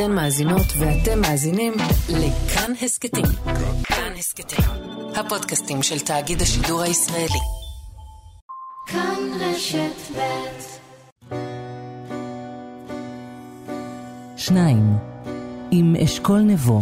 [0.00, 1.72] אתן מאזינות ואתם מאזינים
[2.08, 3.24] לכאן הסכתים.
[3.84, 4.64] כאן הסכתים,
[5.16, 7.40] הפודקאסטים של תאגיד השידור הישראלי.
[8.86, 10.20] כאן רשת ב'
[14.36, 14.96] שניים,
[15.70, 16.80] עם אשכול נבו.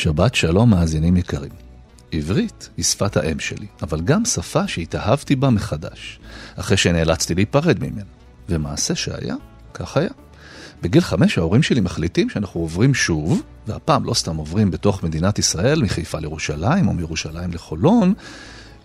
[0.00, 1.52] שבת שלום מאזינים יקרים.
[2.12, 6.20] עברית היא שפת האם שלי, אבל גם שפה שהתאהבתי בה מחדש,
[6.56, 8.04] אחרי שנאלצתי להיפרד ממנה.
[8.48, 9.34] ומעשה שהיה,
[9.74, 10.10] כך היה.
[10.82, 15.82] בגיל חמש ההורים שלי מחליטים שאנחנו עוברים שוב, והפעם לא סתם עוברים בתוך מדינת ישראל,
[15.82, 18.14] מחיפה לירושלים או מירושלים לחולון,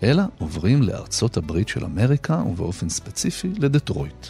[0.02, 4.26] אלא עוברים לארצות הברית של אמריקה, ובאופן ספציפי לדטרויט.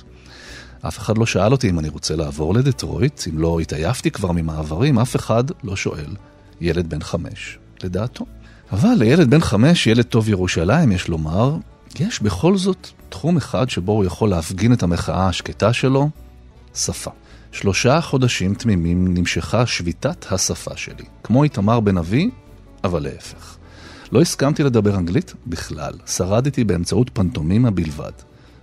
[0.83, 4.99] אף אחד לא שאל אותי אם אני רוצה לעבור לדטרויט, אם לא התעייפתי כבר ממעברים,
[4.99, 6.17] אף אחד לא שואל
[6.61, 8.27] ילד בן חמש, לדעתו.
[8.73, 11.57] אבל לילד בן חמש, ילד טוב ירושלים, יש לומר,
[12.01, 16.11] יש בכל זאת תחום אחד שבו הוא יכול להפגין את המחאה השקטה שלו,
[16.75, 17.11] שפה.
[17.53, 22.31] שלושה חודשים תמימים נמשכה שביתת השפה שלי, כמו איתמר בן אבי,
[22.85, 23.57] אבל להפך.
[24.13, 28.13] לא הסכמתי לדבר אנגלית בכלל, שרדתי באמצעות פנטומימה בלבד.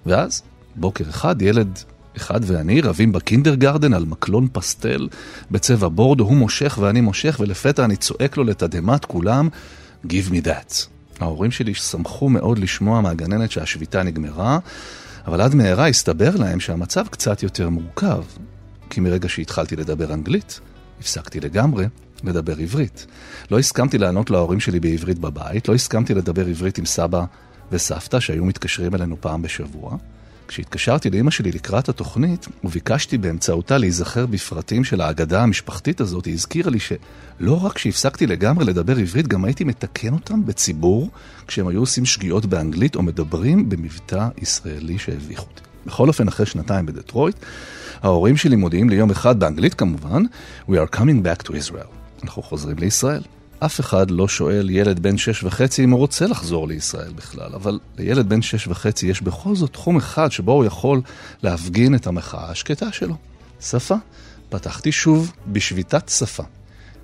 [0.05, 0.41] ואז,
[0.75, 1.79] בוקר אחד, ילד
[2.17, 5.07] אחד ואני רבים בקינדרגרדן על מקלון פסטל
[5.51, 9.49] בצבע בורדו, הוא מושך ואני מושך, ולפתע אני צועק לו לתדהמת כולם,
[10.07, 10.87] Give me that.
[11.19, 14.59] ההורים שלי שמחו מאוד לשמוע מהגננת שהשביתה נגמרה,
[15.27, 18.23] אבל עד מהרה הסתבר להם שהמצב קצת יותר מורכב,
[18.89, 20.59] כי מרגע שהתחלתי לדבר אנגלית,
[20.99, 21.85] הפסקתי לגמרי
[22.23, 23.05] לדבר עברית.
[23.51, 27.25] לא הסכמתי לענות להורים שלי בעברית בבית, לא הסכמתי לדבר עברית עם סבא
[27.71, 29.97] וסבתא שהיו מתקשרים אלינו פעם בשבוע.
[30.47, 36.71] כשהתקשרתי לאימא שלי לקראת התוכנית, וביקשתי באמצעותה להיזכר בפרטים של האגדה המשפחתית הזאת, היא הזכירה
[36.71, 41.09] לי שלא רק שהפסקתי לגמרי לדבר עברית, גם הייתי מתקן אותם בציבור,
[41.47, 45.61] כשהם היו עושים שגיאות באנגלית או מדברים במבטא ישראלי שהביך אותי.
[45.85, 47.35] בכל אופן, אחרי שנתיים בדטרויט,
[48.01, 50.23] ההורים שלי מודיעים לי יום אחד, באנגלית כמובן,
[50.69, 52.23] We are coming back to Israel.
[52.23, 53.21] אנחנו חוזרים לישראל.
[53.65, 57.79] אף אחד לא שואל ילד בן שש וחצי אם הוא רוצה לחזור לישראל בכלל, אבל
[57.97, 61.01] לילד בן שש וחצי יש בכל זאת תחום אחד שבו הוא יכול
[61.43, 63.15] להפגין את המחאה השקטה שלו.
[63.61, 63.95] שפה.
[64.49, 66.43] פתחתי שוב בשביתת שפה.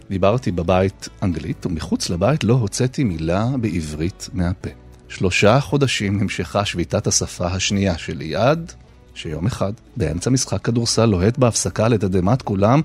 [0.09, 4.69] דיברתי בבית אנגלית, ומחוץ לבית לא הוצאתי מילה בעברית מהפה.
[5.09, 8.71] שלושה חודשים נמשכה שביתת השפה השנייה שלי עד
[9.13, 12.81] שיום אחד, באמצע משחק כדורסל לוהט בהפסקה לתדהמת כולם,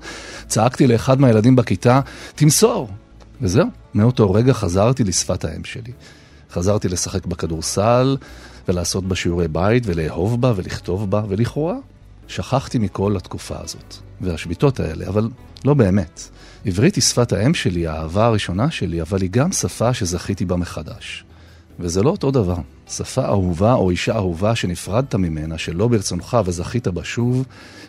[0.47, 1.99] צעקתי לאחד מהילדים בכיתה,
[2.35, 2.89] תמסור!
[3.41, 5.91] וזהו, מאותו רגע חזרתי לשפת האם שלי.
[6.51, 8.17] חזרתי לשחק בכדורסל,
[8.67, 11.75] ולעשות בה שיעורי בית, ולאהוב בה, ולכתוב בה, ולכאורה,
[12.27, 15.29] שכחתי מכל התקופה הזאת, והשביתות האלה, אבל
[15.65, 16.29] לא באמת.
[16.65, 21.25] עברית היא שפת האם שלי, האהבה הראשונה שלי, אבל היא גם שפה שזכיתי בה מחדש.
[21.79, 22.57] וזה לא אותו דבר.
[22.89, 27.45] שפה אהובה או אישה אהובה שנפרדת ממנה, שלא ברצונך וזכית בה שוב,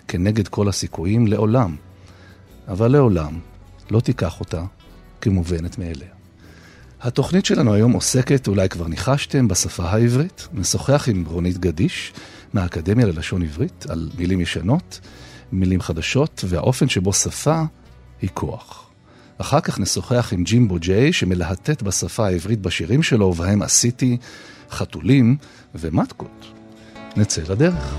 [0.08, 1.76] כנגד כל הסיכויים, לעולם.
[2.68, 3.38] אבל לעולם
[3.90, 4.62] לא תיקח אותה
[5.20, 6.08] כמובנת מאליה.
[7.00, 10.48] התוכנית שלנו היום עוסקת, אולי כבר ניחשתם, בשפה העברית.
[10.52, 12.12] נשוחח עם רונית גדיש
[12.52, 15.00] מהאקדמיה ללשון עברית על מילים ישנות,
[15.52, 17.62] מילים חדשות, והאופן שבו שפה
[18.22, 18.90] היא כוח.
[19.38, 24.16] אחר כך נשוחח עם ג'ימבו ג'יי, שמלהטט בשפה העברית בשירים שלו, ובהם עשיתי
[24.70, 25.36] חתולים
[25.74, 26.46] ומטקות.
[27.16, 27.94] נצא לדרך.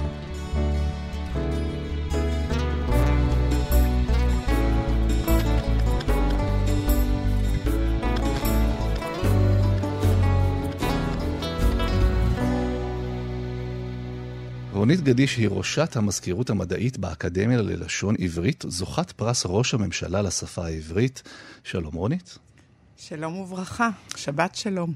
[14.77, 21.23] רונית גדיש היא ראשת המזכירות המדעית באקדמיה ללשון עברית, זוכת פרס ראש הממשלה לשפה העברית.
[21.63, 22.37] שלום רונית.
[22.97, 24.93] שלום וברכה, שבת שלום.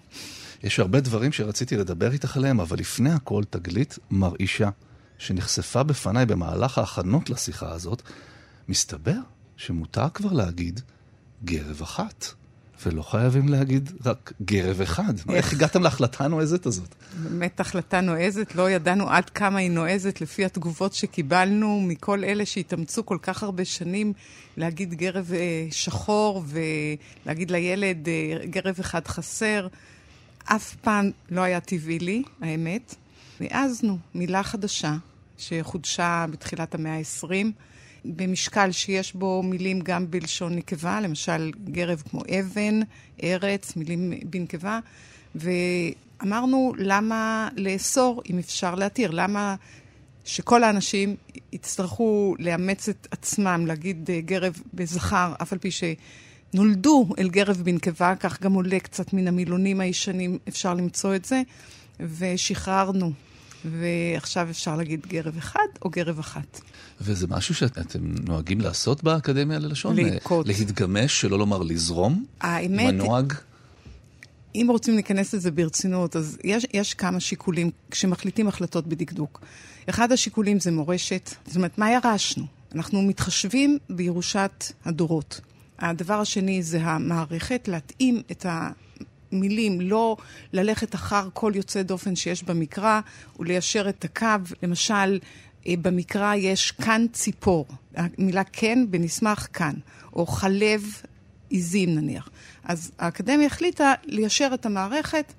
[0.63, 4.69] יש הרבה דברים שרציתי לדבר איתך עליהם, אבל לפני הכל תגלית מרעישה
[5.17, 8.01] שנחשפה בפניי במהלך ההכנות לשיחה הזאת.
[8.69, 9.17] מסתבר
[9.57, 10.79] שמותר כבר להגיד
[11.43, 12.25] גרב אחת.
[12.85, 15.13] ולא חייבים להגיד רק גרב אחד.
[15.29, 16.95] איך, הגעתם להחלטה הנועזת הזאת?
[17.23, 23.05] באמת החלטה נועזת, לא ידענו עד כמה היא נועזת לפי התגובות שקיבלנו מכל אלה שהתאמצו
[23.05, 24.13] כל כך הרבה שנים
[24.57, 29.67] להגיד גרב אה, שחור ולהגיד לילד אה, גרב אחד חסר.
[30.45, 32.95] אף פעם לא היה טבעי לי, האמת.
[33.39, 34.95] העזנו מילה חדשה
[35.37, 37.47] שחודשה בתחילת המאה ה-20.
[38.05, 42.79] במשקל שיש בו מילים גם בלשון נקבה, למשל גרב כמו אבן,
[43.23, 44.79] ארץ, מילים בנקבה,
[45.35, 49.55] ואמרנו למה לאסור אם אפשר להתיר, למה
[50.25, 51.15] שכל האנשים
[51.53, 58.15] יצטרכו לאמץ את עצמם, להגיד אה, גרב בזכר, אף על פי שנולדו אל גרב בנקבה,
[58.19, 61.41] כך גם עולה קצת מן המילונים הישנים, אפשר למצוא את זה,
[61.99, 63.11] ושחררנו.
[63.65, 66.61] ועכשיו אפשר להגיד גרב אחד או גרב אחת.
[67.01, 69.95] וזה משהו שאתם נוהגים לעשות באקדמיה ללשון?
[69.95, 70.47] ללקוט.
[70.47, 72.25] להתגמש, שלא לומר לזרום?
[72.41, 72.79] האמת...
[72.79, 73.33] עם הנוהג?
[74.55, 79.41] אם רוצים להיכנס לזה ברצינות, אז יש, יש כמה שיקולים כשמחליטים החלטות בדקדוק.
[79.89, 82.45] אחד השיקולים זה מורשת, זאת אומרת, מה ירשנו?
[82.75, 85.41] אנחנו מתחשבים בירושת הדורות.
[85.79, 88.45] הדבר השני זה המערכת, להתאים את
[89.31, 90.17] המילים, לא
[90.53, 92.99] ללכת אחר כל יוצא דופן שיש במקרא,
[93.39, 94.25] וליישר את הקו.
[94.63, 95.19] למשל,
[95.67, 99.73] אה, במקרא יש כאן ציפור, המילה כן בנסמך כאן,
[100.13, 101.01] או חלב
[101.49, 102.29] עיזים נניח.
[102.63, 105.33] אז האקדמיה החליטה ליישר את המערכת,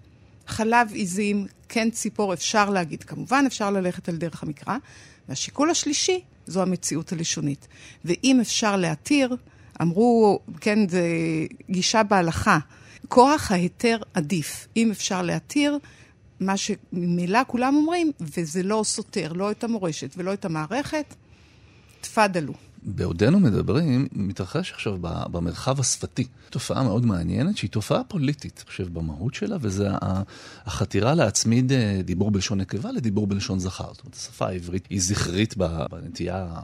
[0.47, 3.03] חלב עיזים, כן ציפור, אפשר להגיד.
[3.03, 4.77] כמובן, אפשר ללכת על דרך המקרא.
[5.29, 7.69] והשיקול השלישי זו המציאות הלשונית.
[8.05, 9.37] ואם אפשר להתיר,
[9.83, 11.07] אמרו, כן, זה
[11.71, 12.59] גישה בהלכה,
[13.09, 14.69] כוח ההיתר עדיף.
[14.77, 15.79] אם אפשר להתיר,
[16.41, 21.15] מה שממילא כולם אומרים, וזה לא סותר לא את המורשת ולא את המערכת,
[22.01, 22.53] תפדלו.
[22.85, 29.35] בעודנו מדברים, מתרחש עכשיו במרחב השפתי תופעה מאוד מעניינת, שהיא תופעה פוליטית, אני חושב, במהות
[29.35, 29.89] שלה, וזה
[30.65, 33.93] החתירה להצמיד אה, דיבור בלשון נקבה לדיבור בלשון זכר.
[33.93, 35.57] זאת אומרת, השפה העברית היא זכרית
[35.91, 36.55] בנטייה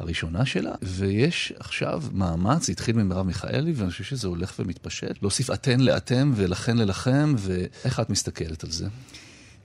[0.00, 5.80] הראשונה שלה, ויש עכשיו מאמץ, התחיל ממרב מיכאלי, ואני חושב שזה הולך ומתפשט, להוסיף אתן
[5.80, 8.86] לאתם ולכן ללחם, ואיך את מסתכלת על זה?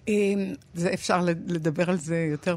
[0.08, 2.56] אמ, זה אפשר לדבר על זה יותר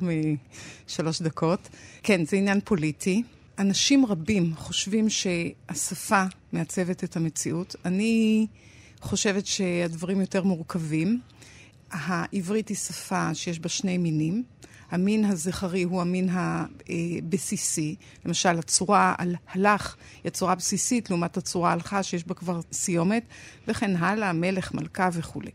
[0.87, 1.69] משלוש דקות.
[2.03, 3.23] כן, זה עניין פוליטי.
[3.59, 7.77] אנשים רבים חושבים שהשפה מעצבת את המציאות.
[7.85, 8.47] אני
[9.01, 11.21] חושבת שהדברים יותר מורכבים.
[11.91, 14.45] העברית היא שפה שיש בה שני מינים.
[14.91, 17.95] המין הזכרי הוא המין הבסיסי.
[18.25, 23.23] למשל, הצורה על הלך היא הצורה הבסיסית לעומת הצורה הלכה שיש בה כבר סיומת,
[23.69, 25.51] וכן הלאה, מלך, מלכה וכולי.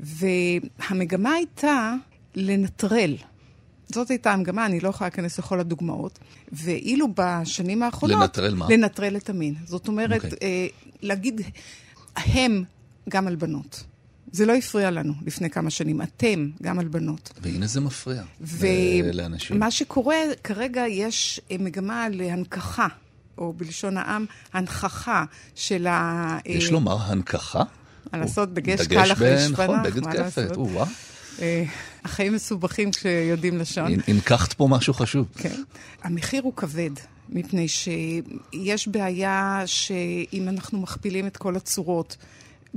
[0.00, 1.94] והמגמה הייתה
[2.34, 3.16] לנטרל.
[3.88, 6.18] זאת הייתה המגמה, אני לא יכולה להיכנס לכל הדוגמאות.
[6.52, 8.20] ואילו בשנים האחרונות...
[8.20, 8.66] לנטרל מה?
[8.70, 9.54] לנטרל את המין.
[9.64, 10.24] זאת אומרת, okay.
[10.24, 10.38] אוקיי.
[10.42, 10.66] אה,
[11.02, 11.40] להגיד
[12.16, 12.64] הם
[13.08, 13.84] גם על בנות.
[14.32, 16.02] זה לא הפריע לנו לפני כמה שנים.
[16.02, 17.32] אתם, גם על בנות.
[17.42, 18.66] והנה זה מפריע ו-
[19.12, 19.56] לאנשים.
[19.56, 22.86] ומה שקורה, כרגע יש אה, מגמה להנכחה,
[23.38, 25.24] או בלשון העם, הנכחה
[25.54, 26.38] של ה...
[26.46, 27.62] יש לומר הנכחה?
[28.12, 30.84] מה לעשות, דגש קל אחרי שפנח, נכון, בגד כפת, או-אה.
[31.42, 31.64] אה,
[32.04, 33.92] החיים מסובכים כשיודעים לשון.
[34.24, 35.26] קחת פה משהו חשוב.
[35.38, 35.62] כן.
[36.02, 36.90] המחיר הוא כבד,
[37.28, 42.16] מפני שיש בעיה שאם אנחנו מכפילים את כל הצורות,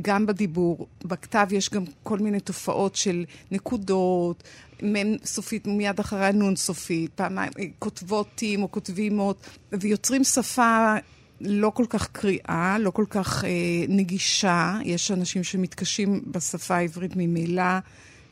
[0.01, 4.44] גם בדיבור, בכתב יש גם כל מיני תופעות של נקודות,
[4.84, 10.96] מ"ם סופית מיד אחרי הנון סופית, פעמיים כותבות טים או כותבים אות, ויוצרים שפה
[11.42, 13.50] לא כל כך קריאה, לא כל כך אה,
[13.88, 14.78] נגישה.
[14.86, 17.80] יש אנשים שמתקשים בשפה העברית ממילא,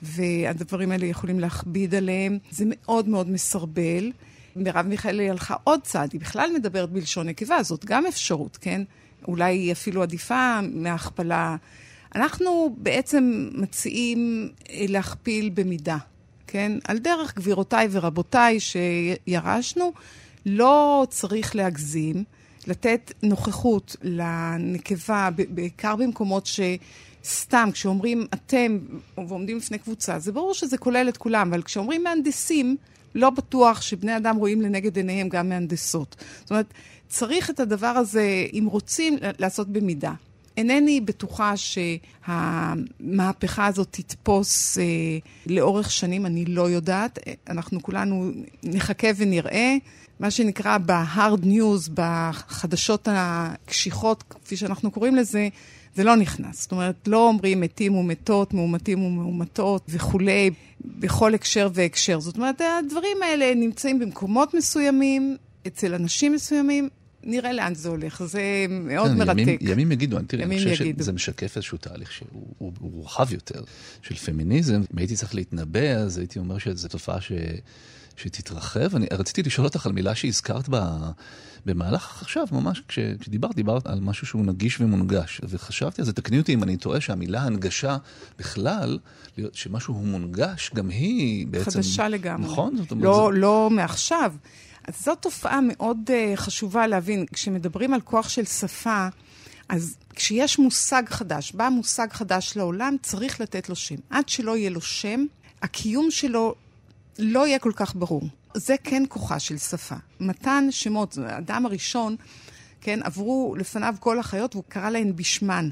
[0.02, 2.38] והדברים האלה יכולים להכביד עליהם.
[2.52, 4.12] זה מאוד מאוד מסרבל.
[4.56, 8.81] מרב מיכאלי הלכה עוד צעד, היא בכלל מדברת בלשון נקבה, זאת גם אפשרות, כן?
[9.28, 11.56] אולי היא אפילו עדיפה מהכפלה.
[12.16, 15.97] אנחנו בעצם מציעים אה, להכפיל במידה,
[16.47, 16.71] כן?
[16.88, 19.94] על דרך גבירותיי ורבותיי שירשנו,
[20.45, 22.24] לא צריך להגזים.
[22.68, 26.50] לתת נוכחות לנקבה, בעיקר במקומות
[27.24, 28.80] שסתם, כשאומרים אתם
[29.18, 32.78] ועומדים לפני קבוצה, זה ברור שזה כולל את כולם, אבל כשאומרים מהנדסים,
[33.16, 36.16] לא בטוח שבני אדם רואים לנגד עיניהם גם מהנדסות.
[36.42, 36.74] זאת אומרת,
[37.07, 40.14] צריך את הדבר הזה, אם רוצים, לעשות במידה.
[40.57, 41.54] אינני בטוחה
[42.28, 44.83] שהמהפכה הזאת תתפוס אה,
[45.45, 47.19] לאורך שנים, אני לא יודעת.
[47.49, 48.31] אנחנו כולנו
[48.64, 49.76] נחכה ונראה.
[50.19, 55.47] מה שנקרא ב-hard news, בחדשות הקשיחות, כפי שאנחנו קוראים לזה,
[55.95, 56.61] זה לא נכנס.
[56.61, 62.19] זאת אומרת, לא אומרים מתים ומתות, מאומתים ומאומתות וכולי, בכל הקשר והקשר.
[62.19, 65.37] זאת אומרת, הדברים האלה נמצאים במקומות מסוימים,
[65.68, 66.90] אצל אנשים מסוימים,
[67.28, 69.40] נראה לאן זה הולך, זה מאוד כן, מרתק.
[69.40, 71.04] ימים, ימים יגידו, תראי, אני חושב יגידו.
[71.04, 73.64] שזה משקף איזשהו תהליך שהוא הוא, הוא רחב יותר
[74.02, 74.81] של פמיניזם.
[74.94, 77.31] אם הייתי צריך להתנבא, אז הייתי אומר שזו תופעה ש...
[78.18, 78.96] שתתרחב.
[78.96, 80.98] אני רציתי לשאול אותך על מילה שהזכרת בה,
[81.66, 85.42] במהלך עכשיו, ממש כש, כשדיברת, דיברת על משהו שהוא נגיש ומונגש.
[85.44, 87.98] וחשבתי על זה, תקני אותי אם אני טועה, שהמילה הנגשה
[88.40, 89.00] בכלל,
[89.54, 91.72] שמשהו הוא מונגש, גם היא בעצם...
[91.72, 92.52] חדשה לגמרי.
[92.52, 92.78] נכון?
[92.78, 93.40] זאת אומרת, לא, זה...
[93.40, 94.34] לא מעכשיו.
[94.87, 97.25] אז זאת תופעה מאוד uh, חשובה להבין.
[97.33, 99.07] כשמדברים על כוח של שפה,
[99.69, 103.95] אז כשיש מושג חדש, בא מושג חדש לעולם, צריך לתת לו שם.
[104.09, 105.25] עד שלא יהיה לו שם,
[105.61, 106.56] הקיום שלו
[107.19, 108.21] לא יהיה כל כך ברור.
[108.53, 109.95] זה כן כוחה של שפה.
[110.19, 112.15] מתן שמות, האדם הראשון,
[112.81, 115.69] כן, עברו לפניו כל החיות והוא קרא להן בשמן.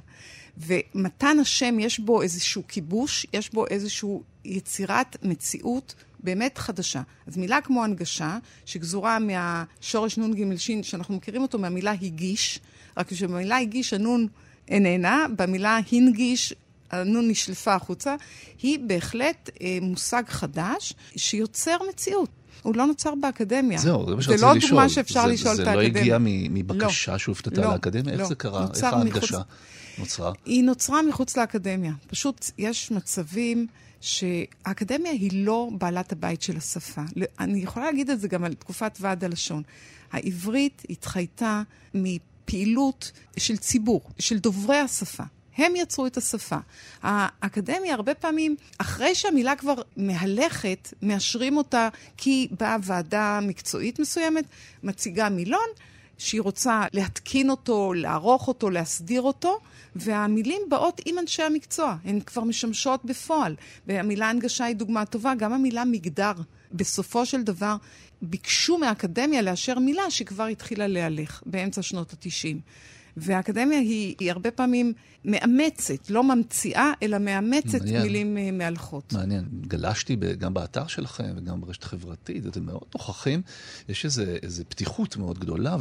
[0.57, 4.09] ומתן השם, יש בו איזשהו כיבוש, יש בו איזושהי
[4.45, 5.95] יצירת מציאות
[6.25, 7.01] באמת חדשה.
[7.27, 12.59] אז מילה כמו הנגשה, שגזורה מהשורש נ"ג ש', שאנחנו מכירים אותו מהמילה הגיש,
[12.97, 14.27] רק שבמילה הגיש הנון
[14.67, 16.53] איננה, במילה הנגיש
[16.91, 18.15] הנון נשלפה החוצה,
[18.61, 22.29] היא בהחלט אה, מושג חדש שיוצר מציאות.
[22.61, 23.79] הוא לא נוצר באקדמיה.
[23.79, 24.59] זהו, זה מה שרציתי לשאול.
[24.59, 25.91] זה לא דוגמה שאפשר זה, לשאול זה את האקדמיה.
[25.93, 26.17] זה לא הגיע
[26.49, 28.15] מבקשה לא, שהופתתה לא, לאקדמיה?
[28.15, 28.67] לא, איך זה קרה?
[28.75, 29.37] איך ההנגשה
[29.97, 30.31] נוצרה?
[30.45, 31.93] היא נוצרה מחוץ לאקדמיה.
[32.07, 33.67] פשוט יש מצבים
[34.05, 37.01] שהאקדמיה היא לא בעלת הבית של השפה.
[37.39, 39.63] אני יכולה להגיד את זה גם על תקופת ועד הלשון.
[40.11, 41.61] העברית התחייתה
[41.93, 45.23] מפעילות של ציבור, של דוברי השפה.
[45.57, 46.57] הם יצרו את השפה.
[47.01, 54.45] האקדמיה הרבה פעמים, אחרי שהמילה כבר מהלכת, מאשרים אותה כי באה ועדה מקצועית מסוימת,
[54.83, 55.67] מציגה מילון,
[56.17, 59.59] שהיא רוצה להתקין אותו, לערוך אותו, להסדיר אותו,
[59.95, 63.55] והמילים באות עם אנשי המקצוע, הן כבר משמשות בפועל.
[63.87, 66.33] והמילה הנגשה היא דוגמה טובה, גם המילה מגדר.
[66.71, 67.75] בסופו של דבר,
[68.21, 72.57] ביקשו מהאקדמיה לאשר מילה שכבר התחילה להלך באמצע שנות ה-90.
[73.17, 74.93] והאקדמיה היא, היא הרבה פעמים
[75.25, 78.01] מאמצת, לא ממציאה, אלא מאמצת מעניין.
[78.01, 79.13] מילים אה, מהלכות.
[79.13, 79.45] מעניין.
[79.67, 83.41] גלשתי גם באתר שלכם וגם ברשת חברתית, אתם מאוד נוכחים.
[83.89, 85.77] יש איזה פתיחות מאוד גדולה,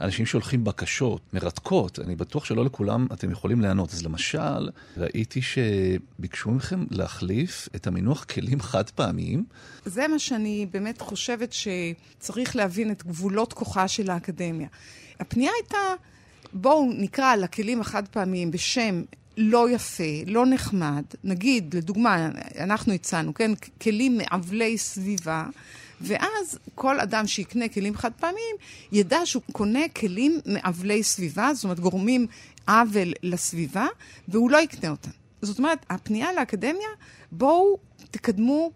[0.00, 1.98] ואנשים שולחים בקשות מרתקות.
[1.98, 3.92] אני בטוח שלא לכולם אתם יכולים לענות.
[3.92, 9.44] אז למשל, ראיתי שביקשו מכם להחליף את המינוח כלים חד פעמיים.
[9.84, 14.68] זה מה שאני באמת חושבת שצריך להבין את גבולות כוחה של האקדמיה.
[15.20, 15.78] הפנייה הייתה...
[16.60, 19.02] בואו נקרא לכלים החד פעמיים בשם
[19.36, 23.50] לא יפה, לא נחמד, נגיד, לדוגמה, אנחנו הצענו, כן,
[23.82, 25.44] כלים מעוולי סביבה,
[26.00, 28.56] ואז כל אדם שיקנה כלים חד פעמיים,
[28.92, 32.26] ידע שהוא קונה כלים מעוולי סביבה, זאת אומרת, גורמים
[32.68, 33.86] עוול לסביבה,
[34.28, 35.10] והוא לא יקנה אותם.
[35.42, 36.88] זאת אומרת, הפנייה לאקדמיה,
[37.32, 37.78] בואו
[38.10, 38.70] תקדמו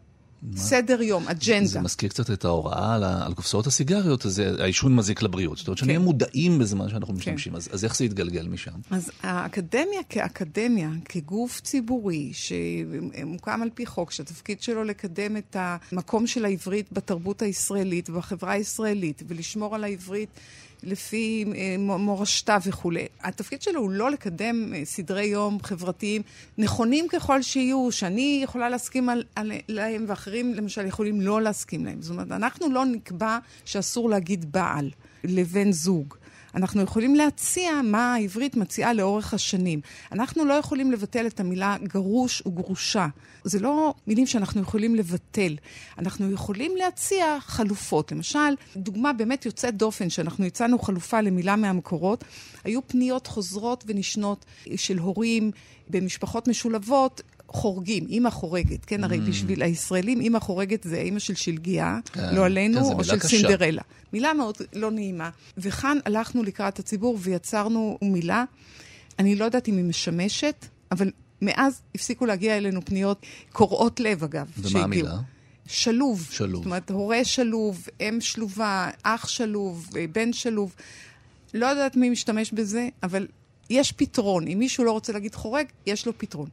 [0.57, 1.67] סדר יום, אג'נדה.
[1.67, 5.59] זה מזכיר קצת את ההוראה על, על קופסאות הסיגריות, אז העישון מזיק לבריאות.
[5.59, 6.05] זאת אומרת, שנהיה כן.
[6.05, 7.19] מודעים בזמן שאנחנו כן.
[7.19, 8.71] משתמשים, אז, אז איך זה יתגלגל משם?
[8.91, 16.45] אז האקדמיה כאקדמיה, כגוף ציבורי שמוקם על פי חוק, שהתפקיד שלו לקדם את המקום של
[16.45, 20.29] העברית בתרבות הישראלית, בחברה הישראלית, ולשמור על העברית
[20.83, 23.07] לפי אה, מורשתה וכולי.
[23.23, 26.23] התפקיד שלו הוא לא לקדם אה, סדרי יום חברתיים
[26.59, 29.25] נכונים ככל שיהיו, שאני יכולה להסכים על,
[29.69, 32.03] עליהם ואחרים למשל יכולים לא להסכים להם.
[32.03, 34.91] זאת אומרת, אנחנו לא נקבע שאסור להגיד בעל
[35.25, 36.15] לבן זוג.
[36.55, 39.81] אנחנו יכולים להציע מה העברית מציעה לאורך השנים.
[40.13, 43.07] אנחנו לא יכולים לבטל את המילה גרוש וגרושה.
[43.45, 45.57] זה לא מילים שאנחנו יכולים לבטל.
[45.99, 48.13] אנחנו יכולים להציע חלופות.
[48.13, 52.25] למשל, דוגמה באמת יוצאת דופן, שאנחנו הצענו חלופה למילה מהמקורות,
[52.65, 54.45] היו פניות חוזרות ונשנות
[54.77, 55.51] של הורים
[55.91, 59.03] במשפחות משולבות חורגים, אימא חורגת, כן?
[59.03, 59.07] Mm.
[59.07, 63.19] הרי בשביל הישראלים אימא חורגת זה אימא של שלגיה, כן, לא עלינו, כן, או של.
[63.21, 63.83] סינדרלה.
[64.13, 65.31] מילה מאוד לא נעימה.
[65.59, 68.45] וכאן הלכנו לקראת הציבור ויצרנו מילה,
[69.19, 71.11] אני לא יודעת אם היא משמשת, אבל
[71.43, 74.85] מאז הפסיקו להגיע אלינו פניות קורעות לב, אגב, ומה שהגיעו.
[74.85, 75.17] המילה?
[75.67, 76.29] שלוב.
[76.31, 76.63] שלוב.
[76.63, 80.75] זאת אומרת, הורה שלוב, אם שלובה, אח שלוב, בן שלוב.
[81.55, 83.27] לא יודעת מי משתמש בזה, אבל
[83.71, 84.49] יש פתרון.
[84.49, 86.49] אם מישהו לא רוצה להגיד חורג, יש לו פתרון.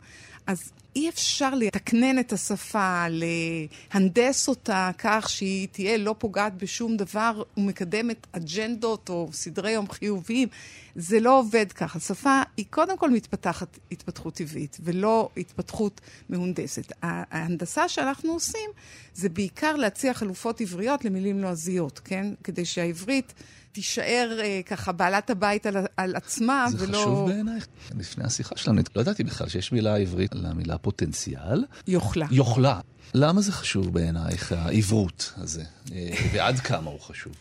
[0.48, 7.44] אז אי אפשר לתקנן את השפה, להנדס אותה כך שהיא תהיה לא פוגעת בשום דבר
[7.58, 10.48] ומקדמת אג'נדות או סדרי יום חיוביים.
[10.96, 12.00] זה לא עובד ככה.
[12.00, 16.94] שפה היא קודם כל מתפתחת התפתחות טבעית, ולא התפתחות מהונדסת.
[17.02, 18.70] ההנדסה שאנחנו עושים
[19.14, 22.34] זה בעיקר להציע חלופות עבריות למילים לועזיות, כן?
[22.44, 23.34] כדי שהעברית...
[23.78, 26.98] תישאר אה, ככה בעלת הבית על, על עצמה, זה ולא...
[26.98, 27.68] זה חשוב בעינייך.
[27.98, 31.66] לפני השיחה שלנו, לא ידעתי בכלל שיש מילה עברית למילה פוטנציאל.
[31.88, 32.28] יוכלה.
[32.32, 32.80] יוכלה.
[33.14, 35.64] למה זה חשוב בעינייך, העברות הזה?
[35.92, 37.34] אה, ועד כמה הוא חשוב?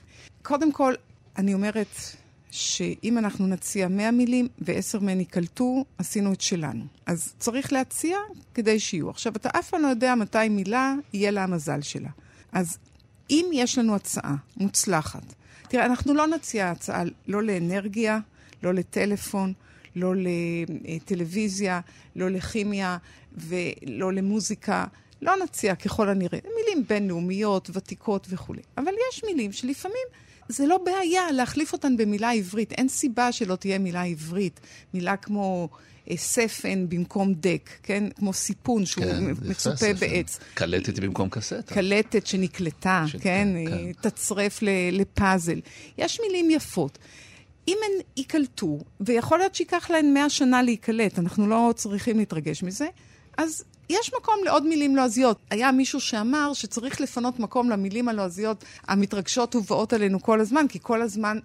[0.43, 0.95] קודם כל,
[1.39, 1.97] אני אומרת
[2.51, 6.85] שאם אנחנו נציע 100 מילים ועשר מהן ייקלטו, עשינו את שלנו.
[7.07, 8.19] אז צריך להציע
[8.55, 9.11] כדי שיהיו.
[9.11, 12.11] עכשיו, אתה אף פעם לא יודע מתי מילה יהיה לה המזל שלה.
[12.53, 12.79] אז
[13.31, 15.35] אם יש לנו הצעה מוצלחת,
[15.77, 18.19] תראה, אנחנו לא נציע הצעה לא לאנרגיה,
[18.63, 19.53] לא לטלפון,
[19.97, 21.81] לא לטלוויזיה,
[22.17, 22.99] לא לכימיה
[23.33, 24.85] ולא למוזיקה,
[25.23, 26.39] לא נציע ככל הנראה.
[26.57, 28.63] מילים בינלאומיות, ותיקות וכולי.
[28.79, 30.07] אבל יש מילים שלפעמים
[30.49, 32.73] זה לא בעיה להחליף אותן במילה עברית.
[32.73, 34.61] אין סיבה שלא תהיה מילה עברית.
[34.95, 35.69] מילה כמו
[36.17, 38.05] ספן במקום דק, כן?
[38.17, 39.93] כמו סיפון שהוא כן, מצופה ספן.
[39.95, 40.39] בעץ.
[40.55, 41.63] קלטת במקום קסטה.
[41.63, 43.49] קלטת שנקלטה, של- כן?
[43.69, 44.09] כן.
[44.11, 44.59] תצרף
[44.93, 45.61] לפאזל.
[45.99, 46.99] יש מילים יפות.
[47.69, 52.87] אם הן ייקלטו, ויכול להיות שייקח להן 100 שנה להיקלט, אנחנו לא צריכים להתרגש מזה,
[53.37, 55.39] אז יש מקום לעוד מילים לועזיות.
[55.51, 61.03] היה מישהו שאמר שצריך לפנות מקום למילים הלועזיות המתרגשות ובאות עלינו כל הזמן, כי כל
[61.03, 61.39] הזמן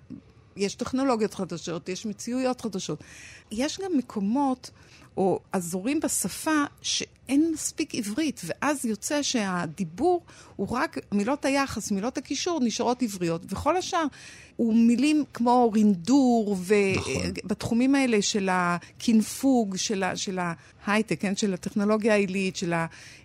[0.55, 3.03] יש טכנולוגיות חדשות, יש מציאויות חדשות.
[3.51, 4.71] יש גם מקומות
[5.17, 10.21] או אזורים בשפה שאין מספיק עברית, ואז יוצא שהדיבור
[10.55, 14.05] הוא רק מילות היחס, מילות הקישור נשארות עבריות, וכל השאר
[14.55, 16.57] הוא מילים כמו רינדור,
[16.95, 17.13] נכון.
[17.43, 20.39] ובתחומים האלה של הקינפוג, של, ה- של
[20.85, 21.35] ההייטק, כן?
[21.35, 22.73] של הטכנולוגיה העילית, של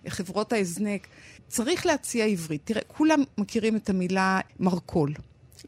[0.07, 1.07] חברות ההזנק.
[1.47, 2.61] צריך להציע עברית.
[2.63, 5.13] תראה, כולם מכירים את המילה מרכול.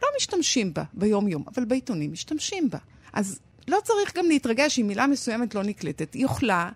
[0.02, 2.78] לא משתמשים בה ביום-יום, אבל בעיתונים משתמשים בה.
[3.14, 6.14] אז לא צריך גם להתרגש אם מילה מסוימת לא נקלטת.
[6.14, 6.70] היא יכולה,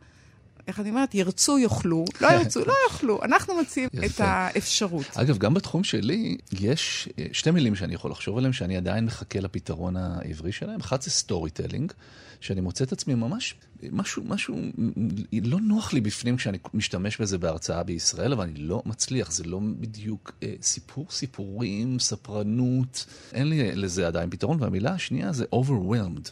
[0.67, 3.23] איך אני אומרת, ירצו יאכלו, לא ירצו, לא יאכלו.
[3.23, 4.19] אנחנו מציעים את.
[4.19, 5.05] האפשרות.
[5.13, 9.39] אגב, גם בתחום שלי יש אה, שתי מילים שאני יכול לחשוב עליהן, שאני עדיין מחכה
[9.39, 10.79] לפתרון העברי שלהם.
[10.79, 11.91] אחת זה storytelling,
[12.43, 13.55] שאני מוצא את עצמי ממש,
[13.91, 14.57] משהו, משהו,
[15.43, 19.59] לא נוח לי בפנים כשאני משתמש בזה בהרצאה בישראל, אבל אני לא מצליח, זה לא
[19.79, 24.57] בדיוק אה, סיפור, סיפורים, ספרנות, אין לי לזה עדיין פתרון.
[24.61, 26.29] והמילה השנייה זה overwhelmed.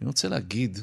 [0.00, 0.78] אני רוצה להגיד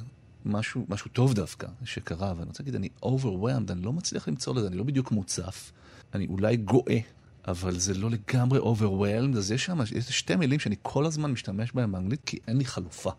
[0.45, 4.67] משהו, משהו טוב דווקא שקרה, ואני רוצה להגיד, אני overwhelmed, אני לא מצליח למצוא לזה,
[4.67, 5.71] אני לא בדיוק מוצף,
[6.13, 6.99] אני אולי גואה,
[7.47, 11.71] אבל זה לא לגמרי overwhelmed, אז יש שם יש שתי מילים שאני כל הזמן משתמש
[11.71, 13.11] בהן באנגלית, כי אין לי חלופה.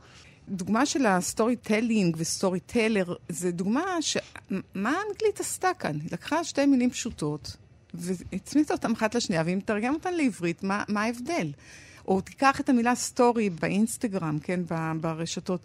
[0.51, 4.17] דוגמה של ה storytelling ו storyteller, זה דוגמה ש...
[4.75, 6.01] מה האנגלית עשתה כאן?
[6.01, 7.57] היא לקחה שתי מילים פשוטות
[7.95, 11.53] והצמידה אותן אחת לשנייה, והיא מתרגם אותן לעברית, מה, מה ההבדל?
[12.09, 14.61] או תיקח את המילה story באינסטגרם, כן,
[15.01, 15.61] ברשתות.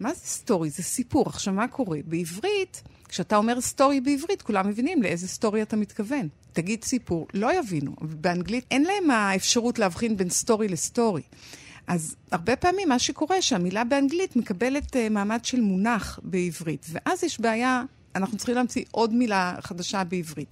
[0.00, 0.70] מה זה story?
[0.70, 1.26] זה סיפור.
[1.26, 1.98] עכשיו, מה קורה?
[2.04, 6.28] בעברית, כשאתה אומר story בעברית, כולם מבינים לאיזה story אתה מתכוון.
[6.52, 7.92] תגיד סיפור, לא יבינו.
[8.00, 11.22] באנגלית אין להם האפשרות להבחין בין story ל story.
[11.88, 17.40] אז הרבה פעמים מה שקורה, שהמילה באנגלית מקבלת אה, מעמד של מונח בעברית, ואז יש
[17.40, 17.82] בעיה,
[18.14, 20.48] אנחנו צריכים להמציא עוד מילה חדשה בעברית.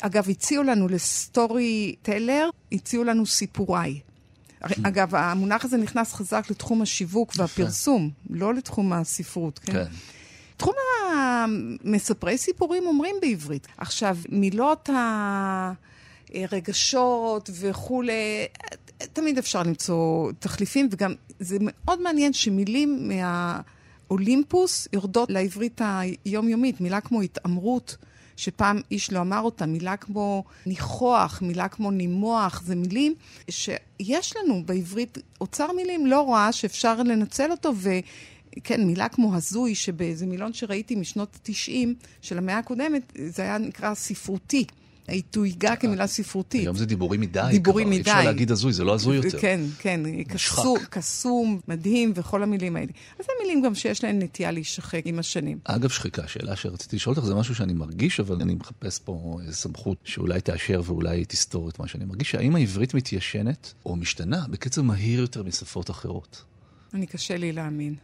[0.00, 4.00] אגב, הציעו לנו לסטורי טלר, הציעו לנו סיפוריי.
[4.60, 9.72] הרי, אגב, המונח הזה נכנס חזק לתחום השיווק והפרסום, לא לתחום הספרות, כן?
[9.72, 9.84] כן.
[10.56, 10.74] תחום
[11.12, 13.66] המספרי סיפורים אומרים בעברית.
[13.76, 14.90] עכשיו, מילות
[16.34, 18.46] הרגשות וכולי,
[19.12, 26.80] תמיד אפשר למצוא תחליפים, וגם זה מאוד מעניין שמילים מהאולימפוס יורדות לעברית היומיומית.
[26.80, 27.96] מילה כמו התעמרות,
[28.36, 33.14] שפעם איש לא אמר אותה, מילה כמו ניחוח, מילה כמו נימוח, זה מילים
[33.50, 37.90] שיש לנו בעברית אוצר מילים לא רע, שאפשר לנצל אותו, ו...
[38.64, 41.88] כן, מילה כמו הזוי, שבאיזה מילון שראיתי משנות ה-90
[42.22, 44.64] של המאה הקודמת, זה היה נקרא ספרותי.
[45.30, 46.60] תויגה כמילה ספרותית.
[46.60, 47.48] היום זה דיבורי מדי.
[47.50, 47.90] דיבורי כבר.
[47.92, 48.00] מדי.
[48.00, 49.40] אפשר להגיד הזוי, זה לא הזוי יותר.
[49.40, 52.92] כן, כן, קסום, קסום, מדהים וכל המילים האלה.
[53.18, 55.58] אז זה מילים גם שיש להן נטייה להישחק עם השנים.
[55.64, 59.56] אגב, שחיקה, שאלה שרציתי לשאול אותך, זה משהו שאני מרגיש, אבל אני מחפש פה איזו
[59.56, 62.34] סמכות שאולי תאשר ואולי תסתור את מה שאני מרגיש.
[62.34, 66.44] האם העברית מתיישנת או משתנה בקצב מהיר יותר משפות אחרות?
[66.94, 67.94] אני קשה לי להאמין.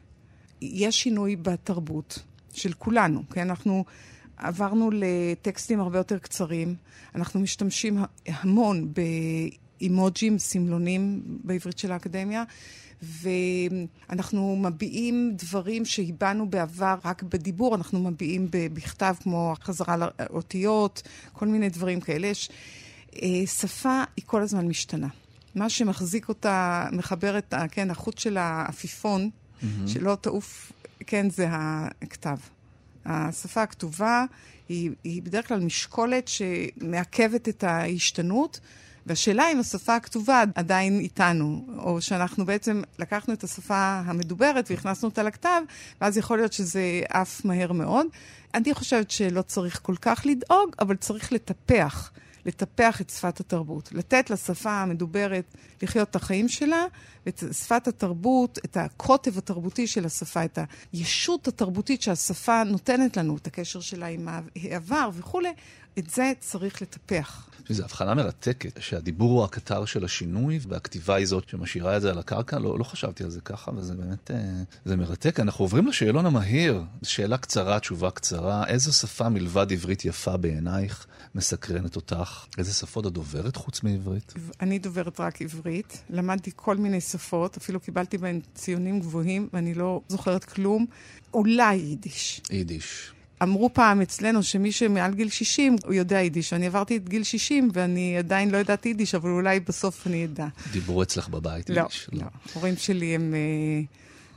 [0.63, 2.19] יש שינוי בתרבות
[2.55, 3.51] של כולנו, כן?
[3.51, 3.85] אנחנו
[4.37, 6.75] עברנו לטקסטים הרבה יותר קצרים,
[7.15, 8.89] אנחנו משתמשים המון
[9.81, 12.45] באימוג'ים, סמלונים בעברית של האקדמיה,
[13.03, 21.69] ואנחנו מביעים דברים שהבענו בעבר רק בדיבור, אנחנו מביעים בכתב כמו חזרה לאותיות, כל מיני
[21.69, 22.27] דברים כאלה.
[22.27, 22.51] יש,
[23.47, 25.09] שפה היא כל הזמן משתנה.
[25.55, 29.31] מה שמחזיק אותה, מחבר את, כן, החוט של העפיפון,
[29.63, 29.89] Mm-hmm.
[29.89, 30.73] שלא תעוף,
[31.07, 32.37] כן, זה הכתב.
[33.07, 34.25] השפה הכתובה
[34.69, 38.61] היא, היא בדרך כלל משקולת שמעכבת את ההשתנות,
[39.07, 45.23] והשאלה אם השפה הכתובה עדיין איתנו, או שאנחנו בעצם לקחנו את השפה המדוברת והכנסנו אותה
[45.23, 45.63] לכתב,
[46.01, 48.07] ואז יכול להיות שזה עף מהר מאוד.
[48.55, 52.11] אני חושבת שלא צריך כל כך לדאוג, אבל צריך לטפח.
[52.47, 56.85] לטפח את שפת התרבות, לתת לשפה המדוברת לחיות את החיים שלה,
[57.27, 60.59] ואת שפת התרבות, את הקוטב התרבותי של השפה, את
[60.93, 65.53] הישות התרבותית שהשפה נותנת לנו, את הקשר שלה עם העבר וכולי,
[65.99, 67.49] את זה צריך לטפח.
[67.69, 72.19] זו הבחנה מרתקת, שהדיבור הוא הקטר של השינוי, והכתיבה היא זאת שמשאירה את זה על
[72.19, 72.59] הקרקע.
[72.59, 74.37] לא, לא חשבתי על זה ככה, וזה באמת, אה,
[74.85, 75.41] זה מרתק.
[75.41, 76.83] אנחנו עוברים לשאלון המהיר.
[77.03, 78.67] שאלה קצרה, תשובה קצרה.
[78.67, 82.47] איזו שפה מלבד עברית יפה בעינייך מסקרנת אותך?
[82.59, 84.35] איזה שפות את דוברת חוץ מעברית?
[84.61, 86.03] אני דוברת רק עברית.
[86.11, 90.87] למדתי כל מיני שפות, אפילו קיבלתי בהן ציונים גבוהים, ואני לא זוכרת כלום.
[91.35, 92.41] אולי יידיש.
[92.51, 93.16] יידיש.
[93.43, 96.53] אמרו פעם אצלנו שמי שמעל גיל 60, הוא יודע יידיש.
[96.53, 100.47] אני עברתי את גיל 60 ואני עדיין לא יודעת יידיש, אבל אולי בסוף אני אדע.
[100.73, 102.09] דיברו אצלך בבית לא, יידיש?
[102.13, 102.25] לא.
[102.55, 103.83] ההורים שלי הם אה,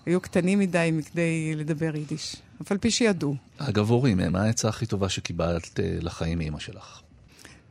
[0.06, 3.36] היו קטנים מדי מכדי לדבר יידיש, אף על פי שידעו.
[3.58, 7.02] אגב, הורים, מה העצה הכי טובה שקיבלת אה, לחיים מאמא שלך?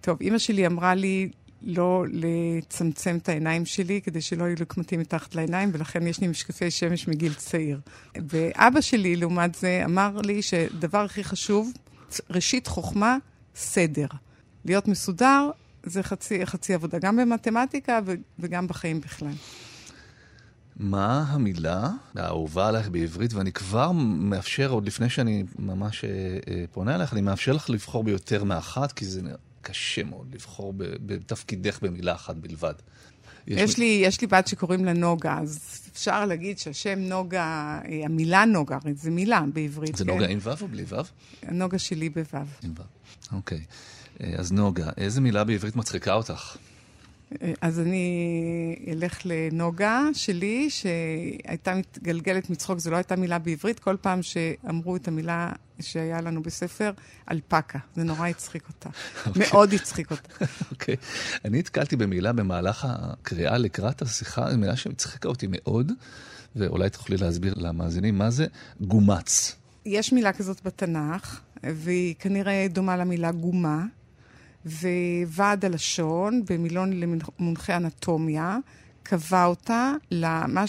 [0.01, 1.29] טוב, אימא שלי אמרה לי
[1.63, 6.29] לא לצמצם את העיניים שלי כדי שלא יהיו לי קמטים מתחת לעיניים, ולכן יש לי
[6.29, 7.81] משקפי שמש מגיל צעיר.
[8.29, 11.73] ואבא שלי, לעומת זה, אמר לי שדבר הכי חשוב,
[12.31, 13.17] ראשית חוכמה,
[13.55, 14.07] סדר.
[14.65, 15.51] להיות מסודר
[15.83, 19.33] זה חצי, חצי עבודה, גם במתמטיקה ו- וגם בחיים בכלל.
[20.77, 26.11] מה המילה האהובה עלייך בעברית, ואני כבר מאפשר, עוד לפני שאני ממש אה,
[26.49, 29.21] אה, פונה אליך, אני מאפשר לך לבחור ביותר מאחת, כי זה
[29.69, 32.75] קשה מאוד לבחור בתפקידך במילה אחת בלבד.
[33.47, 38.01] יש, יש, לי, יש לי בת שקוראים לה נוגה, אז אפשר להגיד שהשם נוגה, אה,
[38.05, 39.97] המילה נוגה, הרי זו מילה בעברית.
[39.97, 40.11] זה כן?
[40.11, 40.97] נוגה עם ו' או בלי ו'?
[41.43, 42.23] הנוגה שלי בו'.
[42.63, 43.65] עם ו', אוקיי.
[44.21, 46.57] אז נוגה, איזה מילה בעברית מצחיקה אותך?
[47.61, 54.23] אז אני אלך לנוגה שלי, שהייתה מתגלגלת מצחוק, זו לא הייתה מילה בעברית, כל פעם
[54.23, 56.93] שאמרו את המילה שהיה לנו בספר,
[57.31, 57.79] אלפקה.
[57.97, 58.89] זה נורא הצחיק אותה.
[58.89, 59.27] Okay.
[59.27, 59.47] אוקיי.
[59.53, 60.45] מאוד הצחיק אותה.
[60.71, 60.95] אוקיי.
[60.95, 61.39] okay.
[61.45, 65.93] אני נתקלתי במילה במהלך הקריאה לקראת השיחה, זו מילה שהצחיקה אותי מאוד,
[66.57, 68.47] ואולי תוכלי להסביר למאזינים מה זה
[68.81, 69.57] גומץ.
[69.87, 73.85] יש מילה כזאת בתנ"ך, והיא כנראה דומה למילה גומה.
[74.67, 78.59] וועד הלשון, במילון למונחי אנטומיה,
[79.03, 80.65] קבע אותה למה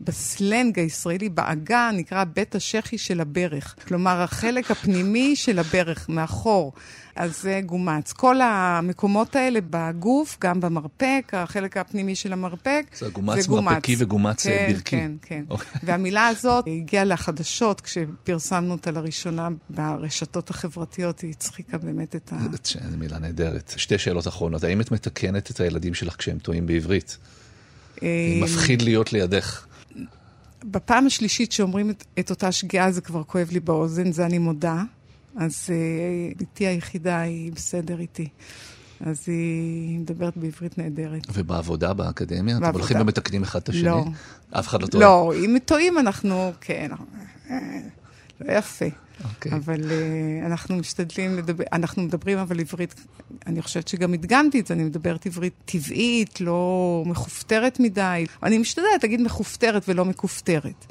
[0.00, 3.74] שבסלנג הישראלי, בעגה, נקרא בית השחי של הברך.
[3.88, 6.72] כלומר, החלק הפנימי של הברך, מאחור.
[7.16, 8.12] אז זה גומץ.
[8.12, 13.42] כל המקומות האלה בגוף, גם במרפק, החלק הפנימי של המרפק, זה גומץ.
[13.42, 14.82] זה גומץ מרפקי וגומץ כן, ברכי.
[14.82, 15.42] כן, כן.
[15.48, 15.50] Okay.
[15.50, 15.80] אוקיי.
[15.82, 22.36] והמילה הזאת הגיעה לחדשות כשפרסמנו אותה לראשונה ברשתות החברתיות, היא הצחיקה באמת את ה...
[22.90, 23.74] זו מילה נהדרת.
[23.76, 24.64] שתי שאלות אחרונות.
[24.64, 27.18] האם את מתקנת את הילדים שלך כשהם טועים בעברית?
[28.02, 28.08] אה,
[28.42, 29.66] מפחיד להיות לידך.
[30.64, 34.82] בפעם השלישית שאומרים את, את אותה שגיאה זה כבר כואב לי באוזן, זה אני מודה.
[35.36, 35.70] אז
[36.36, 38.28] בתי אה, היחידה היא בסדר איתי.
[39.06, 41.26] אז היא מדברת בעברית נהדרת.
[41.34, 42.54] ובעבודה, באקדמיה?
[42.54, 42.68] בעבודה.
[42.70, 43.82] אתם הולכים ומתקנים אחד את השני?
[43.82, 44.04] לא.
[44.50, 45.04] אף אחד לא טועה?
[45.04, 46.90] לא, אם טועים אנחנו, כן,
[48.40, 48.86] לא יפה.
[49.20, 49.24] Okay.
[49.24, 49.52] אוקיי.
[49.52, 52.94] אבל uh, אנחנו משתדלים לדבר, אנחנו מדברים אבל עברית,
[53.46, 58.26] אני חושבת שגם הדגמתי את זה, אני מדברת עברית טבעית, לא מכופתרת מדי.
[58.42, 60.86] אני משתדלת להגיד מכופתרת ולא מכופתרת.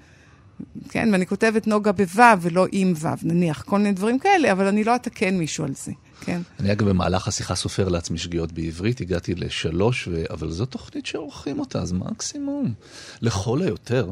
[0.89, 4.83] כן, ואני כותבת נוגה בו' ולא עם ו', נניח, כל מיני דברים כאלה, אבל אני
[4.83, 6.41] לא אתקן מישהו על זה, כן.
[6.59, 10.23] אני אגב במהלך השיחה סופר לעצמי שגיאות בעברית, הגעתי לשלוש, ו...
[10.29, 12.73] אבל זו תוכנית שעורכים אותה, אז מקסימום,
[13.21, 14.11] לכל היותר.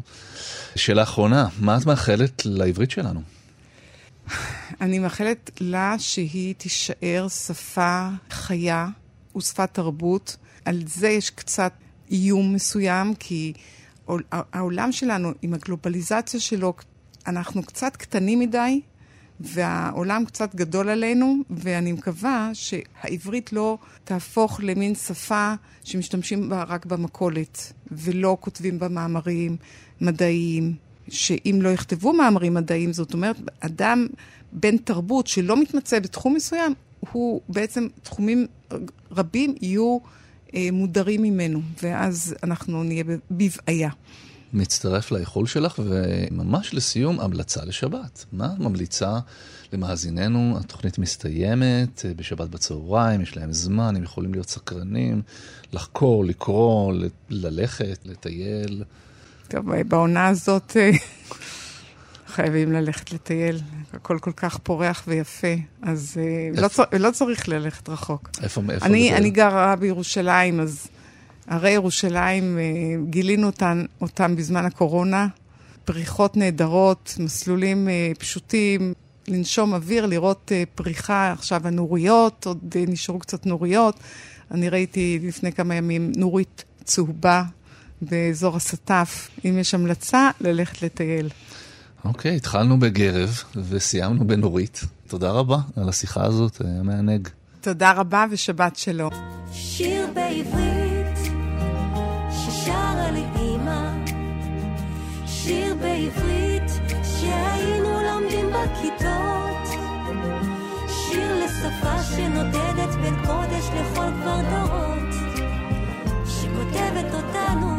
[0.75, 3.36] שאלה אחרונה, מה את מאחלת לעברית שלנו?
[4.81, 8.87] אני מאחלת לה שהיא תישאר שפה חיה
[9.35, 10.37] ושפת תרבות.
[10.65, 11.73] על זה יש קצת
[12.11, 13.53] איום מסוים, כי
[14.29, 16.73] העולם שלנו, עם הגלובליזציה שלו,
[17.27, 18.81] אנחנו קצת קטנים מדי,
[19.39, 27.73] והעולם קצת גדול עלינו, ואני מקווה שהעברית לא תהפוך למין שפה שמשתמשים בה רק במכולת,
[27.91, 29.57] ולא כותבים בה מאמרים
[30.01, 30.75] מדעיים,
[31.09, 34.07] שאם לא יכתבו מאמרים מדעיים, זאת אומרת, אדם
[34.51, 36.73] בן תרבות שלא מתמצא בתחום מסוים,
[37.11, 38.47] הוא בעצם, תחומים
[39.11, 39.97] רבים יהיו
[40.55, 43.89] אה, מודרים ממנו, ואז אנחנו נהיה בבעיה.
[44.53, 48.25] מצטרף לאיחול שלך, וממש לסיום, המלצה לשבת.
[48.31, 49.19] מה ממליצה
[49.73, 50.57] למאזיננו?
[50.59, 55.21] התוכנית מסתיימת אה, בשבת בצהריים, יש להם זמן, הם יכולים להיות סקרנים,
[55.73, 56.93] לחקור, לקרוא,
[57.29, 58.83] ללכת, לטייל.
[59.47, 60.91] טוב, בעונה הזאת אה,
[62.27, 63.59] חייבים ללכת לטייל.
[63.93, 68.29] הכל כל כך פורח ויפה, אז אה, לא, צר, לא צריך ללכת רחוק.
[68.43, 70.87] איפה, איפה אני, אני גרה בירושלים, אז
[71.47, 72.63] הרי ירושלים, אה,
[73.09, 75.27] גילינו אותן, אותן בזמן הקורונה.
[75.85, 77.87] פריחות נהדרות, מסלולים
[78.19, 78.93] פשוטים,
[79.27, 81.31] לנשום אוויר, לראות פריחה.
[81.31, 83.99] עכשיו הנוריות, עוד נשארו קצת נוריות.
[84.51, 87.43] אני ראיתי לפני כמה ימים נורית צהובה
[88.01, 91.29] באזור הסטף, אם יש המלצה, ללכת לטייל.
[92.05, 94.81] אוקיי, התחלנו בגרב וסיימנו בנורית.
[95.07, 97.27] תודה רבה על השיחה הזאת, היה מענג.
[97.61, 99.11] תודה רבה ושבת שלום.
[99.51, 101.17] שיר בעברית
[102.31, 104.05] ששרה לי אמא
[105.25, 106.71] שיר בעברית
[107.03, 109.81] שהיינו לומדים בכיתות
[110.87, 115.13] שיר לשפה שנודדת בין קודש לכל כבר דורות
[116.25, 117.76] שכותבת אותנו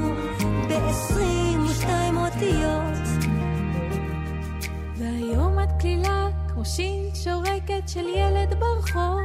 [2.28, 3.32] אותיות
[4.98, 9.20] והיום את כלילה כמו שין שורקת של ילד ברחוב.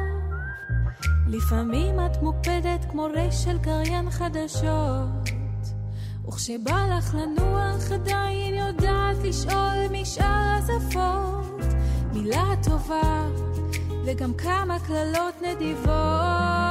[1.27, 5.29] לפעמים את מוקפדת כמו רש של קריין חדשות.
[6.27, 11.61] וכשבא לך לנוח עדיין יודעת לשאול משאר השפות.
[12.13, 13.27] מילה טובה
[14.05, 16.62] וגם כמה קללות נדיבות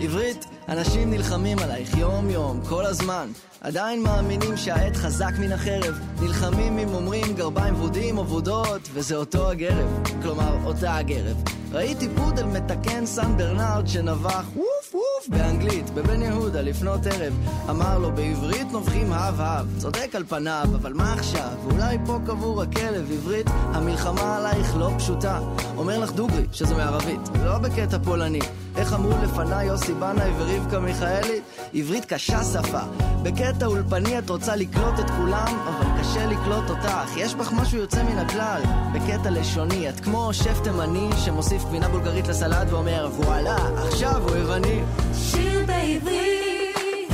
[0.00, 3.28] עברית, אנשים נלחמים עלייך יום-יום, כל הזמן.
[3.60, 5.98] עדיין מאמינים שהעט חזק מן החרב.
[6.20, 10.02] נלחמים אם אומרים גרביים ורודים או ורודות, וזה אותו הגרב.
[10.22, 11.36] כלומר, אותה הגרב.
[11.72, 17.32] ראיתי פודל מתקן סן ברנרד שנבח ווף ווף באנגלית, בבן יהודה לפנות ערב.
[17.70, 19.66] אמר לו, בעברית נובחים הב הב.
[19.78, 21.52] צודק על פניו, אבל מה עכשיו?
[21.64, 23.12] ואולי פה קבור הכלב.
[23.12, 25.40] עברית, המלחמה עלייך לא פשוטה.
[25.76, 28.40] אומר לך דוגרי, שזה מערבית, לא בקטע פולני.
[28.76, 31.40] איך אמרו לפניי יוסי בנאי ורבקה מיכאלי?
[31.74, 32.80] עברית קשה שפה.
[33.22, 37.16] בקטע אולפני את רוצה לקלוט את כולם, אבל קשה לקלוט אותך.
[37.16, 38.62] יש בך משהו יוצא מן הכלל.
[38.94, 44.82] בקטע לשוני, את כמו שף תימני שמוסיף גבינה בולגרית לסלט ואומר וואלה, עכשיו הוא יווני.
[45.14, 47.12] שיר בעברית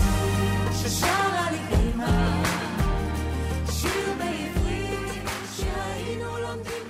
[0.73, 1.59] ששרה לי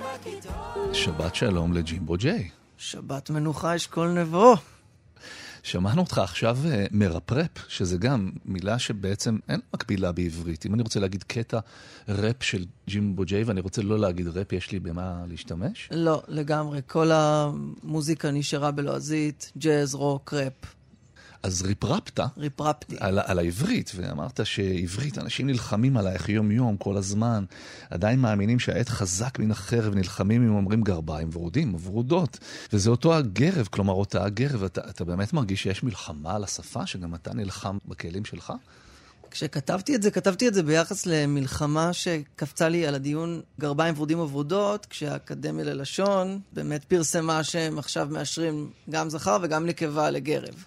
[0.01, 2.60] בכיתות שבת שלום לג'ימבו ג'יי.
[2.81, 4.55] שבת מנוחה אשכול נבו.
[5.63, 10.65] שמענו אותך עכשיו אה, מרפרפ, שזה גם מילה שבעצם אין מקבילה בעברית.
[10.65, 11.59] אם אני רוצה להגיד קטע
[12.09, 15.89] ראפ של ג'ימבו ג'יי ואני רוצה לא להגיד ראפ, יש לי במה להשתמש?
[15.91, 16.81] לא, לגמרי.
[16.87, 20.80] כל המוזיקה נשארה בלועזית, ג'אז, רוק, ראפ.
[21.43, 22.95] אז ריפרפת ריפרפתי.
[22.99, 27.45] על, על העברית, ואמרת שעברית, אנשים נלחמים עלייך יום-יום, כל הזמן,
[27.89, 32.39] עדיין מאמינים שהעט חזק מן החרב, נלחמים אם אומרים גרביים ורודים, ורודות.
[32.73, 37.15] וזה אותו הגרב, כלומר אותה הגרב, אתה, אתה באמת מרגיש שיש מלחמה על השפה, שגם
[37.15, 38.53] אתה נלחם בכלים שלך?
[39.31, 44.85] כשכתבתי את זה, כתבתי את זה ביחס למלחמה שקפצה לי על הדיון גרביים ורודים וורודות,
[44.85, 50.65] כשהאקדמיה ללשון באמת פרסמה שהם עכשיו מאשרים גם זכר וגם נקבה לגרב.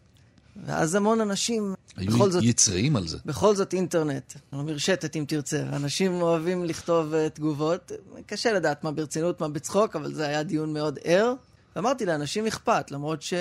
[0.57, 3.19] ואז המון אנשים, היו בכל זאת, יצריים על זה.
[3.25, 5.63] בכל זאת אינטרנט, או מרשתת אם תרצה.
[5.63, 7.93] אנשים אוהבים לכתוב uh, תגובות,
[8.27, 11.35] קשה לדעת מה ברצינות, מה בצחוק, אבל זה היה דיון מאוד ער.
[11.77, 13.35] ואמרתי לאנשים אכפת, למרות ש...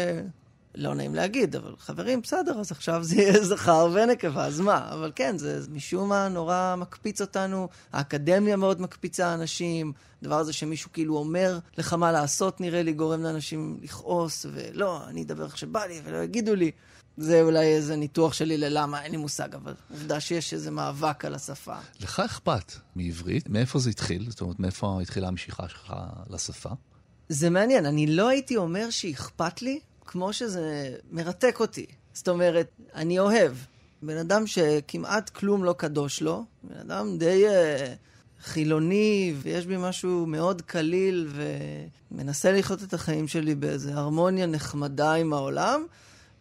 [0.76, 4.90] לא נעים להגיד, אבל חברים, בסדר, אז עכשיו זה יהיה זכר ונקבה, אז מה?
[4.94, 10.92] אבל כן, זה משום מה נורא מקפיץ אותנו, האקדמיה מאוד מקפיצה אנשים, הדבר הזה שמישהו
[10.92, 15.86] כאילו אומר לך מה לעשות, נראה לי, גורם לאנשים לכעוס, ולא, אני אדבר איך שבא
[15.86, 16.72] לי, ולא יגידו לי.
[17.18, 21.34] זה אולי איזה ניתוח שלי ללמה, אין לי מושג, אבל עובדה שיש איזה מאבק על
[21.36, 21.76] השפה.
[22.00, 23.50] לך אכפת מעברית?
[23.50, 24.26] מאיפה זה התחיל?
[24.30, 25.94] זאת אומרת, מאיפה התחילה המשיכה שלך
[26.30, 26.70] לשפה?
[27.30, 31.86] זה מעניין, אני לא הייתי אומר שאכפת לי, כמו שזה מרתק אותי.
[32.14, 33.54] זאת אומרת, אני אוהב.
[34.02, 37.52] בן אדם שכמעט כלום לא קדוש לו, בן אדם די uh,
[38.44, 41.32] חילוני, ויש בי משהו מאוד קליל,
[42.12, 45.86] ומנסה לחיות את החיים שלי באיזו הרמוניה נחמדה עם העולם.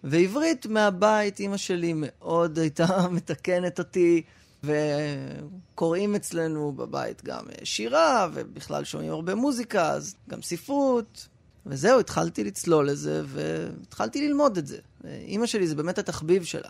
[0.04, 4.22] ועברית מהבית, אימא שלי מאוד הייתה מתקנת אותי,
[4.64, 11.28] וקוראים אצלנו בבית גם שירה, ובכלל שומעים הרבה מוזיקה, אז גם ספרות.
[11.66, 14.78] וזהו, התחלתי לצלול לזה, והתחלתי ללמוד את זה.
[15.04, 16.68] אימא שלי זה באמת התחביב שלה.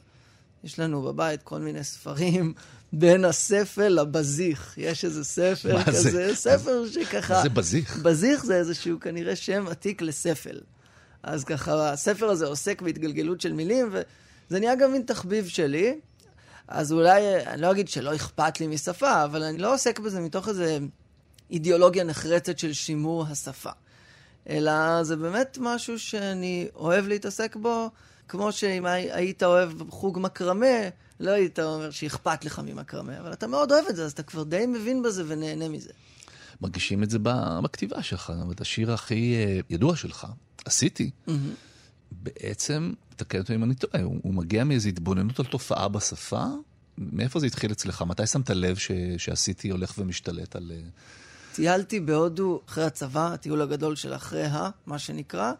[0.64, 2.54] יש לנו בבית כל מיני ספרים
[2.92, 4.74] בין הספל לבזיך.
[4.76, 6.30] יש איזה ספר כזה, זה?
[6.34, 7.34] ספר שככה...
[7.34, 7.98] מה זה בזיך?
[7.98, 10.60] בזיך זה איזשהו כנראה שם עתיק לספל.
[11.22, 16.00] אז ככה, הספר הזה עוסק בהתגלגלות של מילים, וזה נהיה גם מין תחביב שלי.
[16.68, 20.48] אז אולי, אני לא אגיד שלא אכפת לי משפה, אבל אני לא עוסק בזה מתוך
[20.48, 20.64] איזו
[21.50, 23.70] אידיאולוגיה נחרצת של שימור השפה.
[24.48, 27.90] אלא זה באמת משהו שאני אוהב להתעסק בו,
[28.28, 30.66] כמו שאם הי- היית אוהב חוג מקרמה,
[31.20, 34.42] לא היית אומר שאכפת לך ממקרמה, אבל אתה מאוד אוהב את זה, אז אתה כבר
[34.42, 35.90] די מבין בזה ונהנה מזה.
[36.60, 37.18] מרגישים את זה
[37.62, 38.32] בכתיבה שלך.
[38.42, 40.26] אומרת, השיר הכי אה, ידוע שלך,
[40.64, 41.10] עשיתי,
[42.10, 46.44] בעצם, תקן אותי אם אני טועה, הוא, הוא מגיע מאיזו התבוננות על תופעה בשפה?
[46.98, 48.02] מאיפה זה התחיל אצלך?
[48.02, 50.72] מתי שמת לב ש, שעשיתי הולך ומשתלט על...
[50.74, 50.80] אה,
[51.54, 55.52] טיילתי בהודו אחרי הצבא, הטיול הגדול של אחרי ה, מה שנקרא,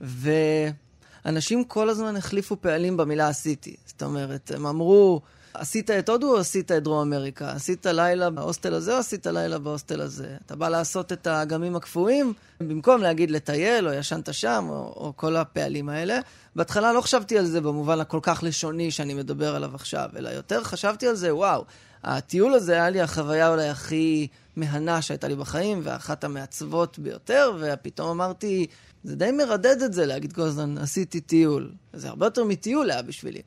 [0.00, 3.76] ואנשים כל הזמן החליפו פעלים במילה עשיתי.
[3.86, 5.20] זאת אומרת, הם אמרו,
[5.54, 7.52] עשית את הודו או עשית את דרום אמריקה?
[7.52, 10.36] עשית לילה בהוסטל הזה או עשית לילה בהוסטל הזה?
[10.46, 15.36] אתה בא לעשות את האגמים הקפואים, במקום להגיד לטייל או ישנת שם או, או כל
[15.36, 16.18] הפעלים האלה.
[16.56, 20.64] בהתחלה לא חשבתי על זה במובן הכל כך לשוני שאני מדבר עליו עכשיו, אלא יותר
[20.64, 21.64] חשבתי על זה, וואו,
[22.04, 28.10] הטיול הזה היה לי החוויה אולי הכי מהנה שהייתה לי בחיים, ואחת המעצבות ביותר, ופתאום
[28.10, 28.66] אמרתי,
[29.04, 31.72] זה די מרדד את זה להגיד כל הזמן, עשיתי טיול.
[31.92, 33.42] זה הרבה יותר מטיול היה בשבילי.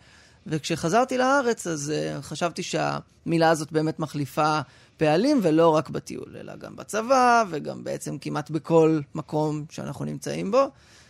[0.47, 4.59] וכשחזרתי לארץ, אז uh, חשבתי שהמילה הזאת באמת מחליפה
[4.97, 10.69] פעלים, ולא רק בטיול, אלא גם בצבא, וגם בעצם כמעט בכל מקום שאנחנו נמצאים בו.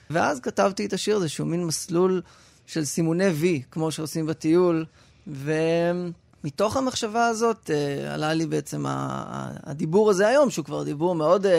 [0.10, 2.22] ואז כתבתי את השיר הזה, שהוא מין מסלול
[2.66, 4.86] של סימוני וי, כמו שעושים בטיול.
[5.28, 11.50] ומתוך המחשבה הזאת uh, עלה לי בעצם הדיבור הזה היום, שהוא כבר דיבור מאוד uh,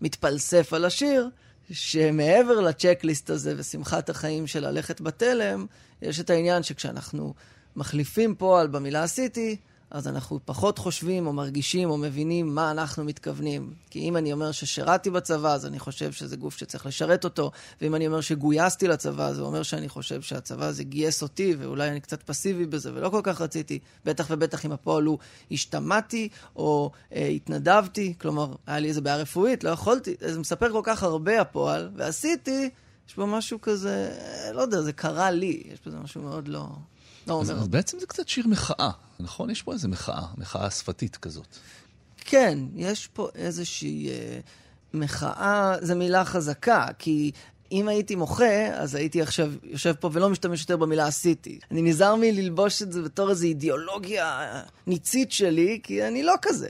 [0.00, 1.28] מתפלסף על השיר,
[1.70, 5.66] שמעבר לצ'קליסט הזה ושמחת החיים של ללכת בתלם,
[6.02, 7.34] יש את העניין שכשאנחנו
[7.76, 9.56] מחליפים פועל במילה עשיתי,
[9.92, 13.72] אז אנחנו פחות חושבים או מרגישים או מבינים מה אנחנו מתכוונים.
[13.90, 17.50] כי אם אני אומר ששירתי בצבא, אז אני חושב שזה גוף שצריך לשרת אותו,
[17.80, 22.00] ואם אני אומר שגויסתי לצבא, זה אומר שאני חושב שהצבא הזה גייס אותי, ואולי אני
[22.00, 25.18] קצת פסיבי בזה ולא כל כך רציתי, בטח ובטח אם הפועל הוא
[25.50, 30.82] השתמעתי או אה, התנדבתי, כלומר, היה לי איזה בעיה רפואית, לא יכולתי, זה מספר כל
[30.84, 32.70] כך הרבה הפועל, ועשיתי,
[33.08, 36.66] יש בו משהו כזה, אה, לא יודע, זה קרה לי, יש בזה משהו מאוד לא...
[37.26, 37.50] לא אז.
[37.50, 39.50] אז בעצם זה קצת שיר מחאה, נכון?
[39.50, 41.46] יש פה איזה מחאה, מחאה שפתית כזאת.
[42.24, 44.40] כן, יש פה איזושהי אה,
[44.94, 47.30] מחאה, זו מילה חזקה, כי
[47.72, 51.58] אם הייתי מוחה, אז הייתי עכשיו יושב פה ולא משתמש יותר במילה עשיתי.
[51.70, 56.68] אני נזהר מללבוש את זה בתור איזו אידיאולוגיה ניצית שלי, כי אני לא כזה.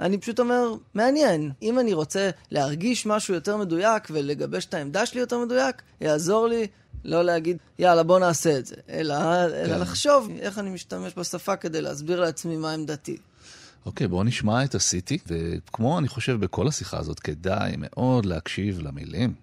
[0.00, 5.20] אני פשוט אומר, מעניין, אם אני רוצה להרגיש משהו יותר מדויק ולגבש את העמדה שלי
[5.20, 6.66] יותר מדויק, יעזור לי
[7.04, 9.14] לא להגיד, יאללה, בוא נעשה את זה, אלא,
[9.44, 9.80] אלא כן.
[9.80, 13.16] לחשוב איך אני משתמש בשפה כדי להסביר לעצמי מה עמדתי.
[13.86, 19.34] אוקיי, בואו נשמע את הסיטי, וכמו אני חושב בכל השיחה הזאת, כדאי מאוד להקשיב למילים.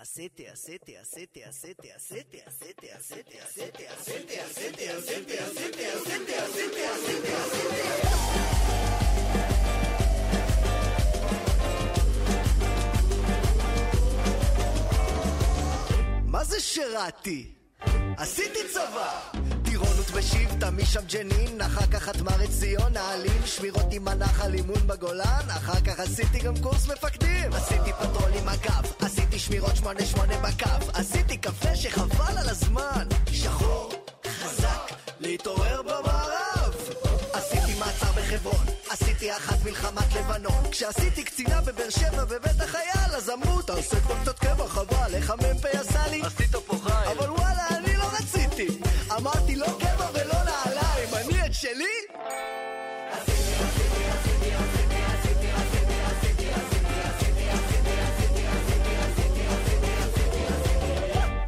[0.00, 8.55] עשיתי, עשיתי, עשיתי, עשיתי, עשיתי, עשיתי, עשיתי, עשיתי, עשיתי, עשיתי, עשיתי, עשיתי, עשיתי, עשיתי, עשיתי,
[16.26, 17.52] מה זה שירתי?
[18.16, 19.20] עשיתי צבא!
[19.64, 25.80] טירונות בשבטה, משם ג'נין, אחר כך חטמ"ר עציון, נעלים, שמירות עם הנחל, אימון בגולן, אחר
[25.80, 27.52] כך עשיתי גם קורס מפקדים.
[27.52, 33.92] עשיתי פטרול עם אגף, עשיתי שמירות שמונה שמונה בקו, עשיתי קפה שחבל על הזמן, שחור,
[34.26, 36.74] חזק, להתעורר במערב.
[37.32, 38.65] עשיתי מעצר בחברון,
[39.26, 44.38] עשיתי אחת מלחמת לבנון, כשעשיתי קצינה בבאר שבע בבית החייל, אז אמרו, תעשה כבר קצת
[44.38, 46.22] קבע, חבל, איך המ"פ עשה לי?
[46.22, 47.12] עשית פה חי.
[47.12, 48.66] אבל וואלה, אני לא רציתי.
[49.16, 51.84] אמרתי, לא קבע ולא נעליים, אני את שלי?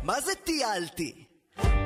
[0.02, 1.27] מה זה טיילתי?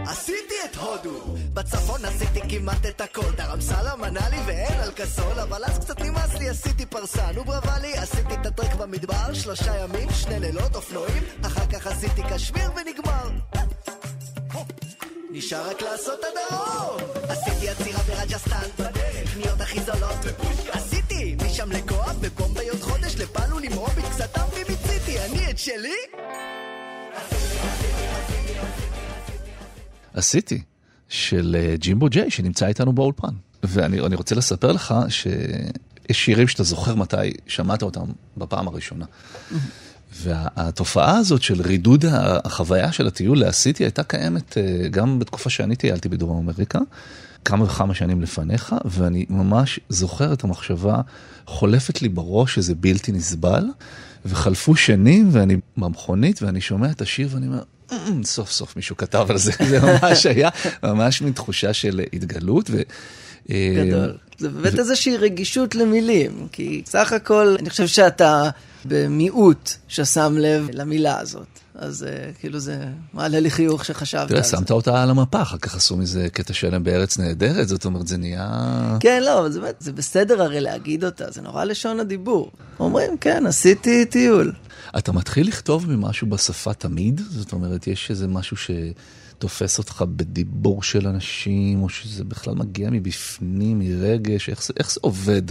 [0.06, 1.34] עשיתי את הודו!
[1.54, 6.48] בצפון עשיתי כמעט את הכל, דרמסלה, מנאלי ואין על כסול, אבל אז קצת נמאס לי,
[6.48, 6.86] עשיתי
[7.44, 12.70] ברבה לי, עשיתי את הטרק במדבר, שלושה ימים, שני לילות, אופנועים, אחר כך עשיתי קשמיר
[12.76, 13.30] ונגמר.
[15.30, 17.10] נשאר רק לעשות הדרום!
[17.28, 18.84] עשיתי עצירה ברג'סטן,
[19.34, 20.18] קניות הכי זולות,
[20.70, 25.96] עשיתי משם לגואה, בבומביי עוד חודש, לפעלו למרום, בקצתם ומיציתי, אני את שלי?
[30.14, 30.62] עשיתי,
[31.08, 33.34] של אה, ג'ימבו ג'יי, שנמצא איתנו באולפן.
[33.62, 38.04] ואני אני רוצה לספר לך שיש שירים שאתה זוכר מתי שמעת אותם
[38.36, 39.04] בפעם הראשונה.
[40.12, 42.04] והתופעה הזאת של רידוד
[42.44, 46.78] החוויה של הטיול לעשיתי הייתה קיימת אה, גם בתקופה שאני טיילתי בדרום אמריקה,
[47.44, 51.00] כמה וכמה שנים לפניך, ואני ממש זוכר את המחשבה
[51.46, 53.64] חולפת לי בראש שזה בלתי נסבל,
[54.24, 57.64] וחלפו שנים ואני במכונית ואני שומע את השיר ואני אומר, "אמ,
[58.24, 60.48] סוף סוף מישהו כתב על זה, זה ממש היה
[60.82, 62.70] ממש מין תחושה של התגלות.
[62.70, 62.82] ו...
[63.50, 64.16] אה, גדול.
[64.38, 68.50] זה באמת איזושהי רגישות למילים, כי סך הכל, אני חושב שאתה
[68.84, 71.46] במיעוט ששם לב למילה הזאת.
[71.74, 72.78] אז uh, כאילו זה
[73.12, 74.56] מעלה לי חיוך שחשבת תראה, על זה.
[74.56, 78.16] שמת אותה על המפה, אחר כך עשו מזה קטע שלם בארץ נהדרת, זאת אומרת, זה
[78.16, 78.96] נהיה...
[79.00, 82.50] כן, לא, זה זה בסדר הרי להגיד אותה, זה נורא לשון הדיבור.
[82.80, 84.52] אומרים, כן, עשיתי טיול.
[84.98, 87.20] אתה מתחיל לכתוב ממשהו בשפה תמיד?
[87.30, 93.78] זאת אומרת, יש איזה משהו שתופס אותך בדיבור של אנשים, או שזה בכלל מגיע מבפנים,
[93.78, 94.48] מרגש?
[94.48, 95.42] איך זה, איך זה עובד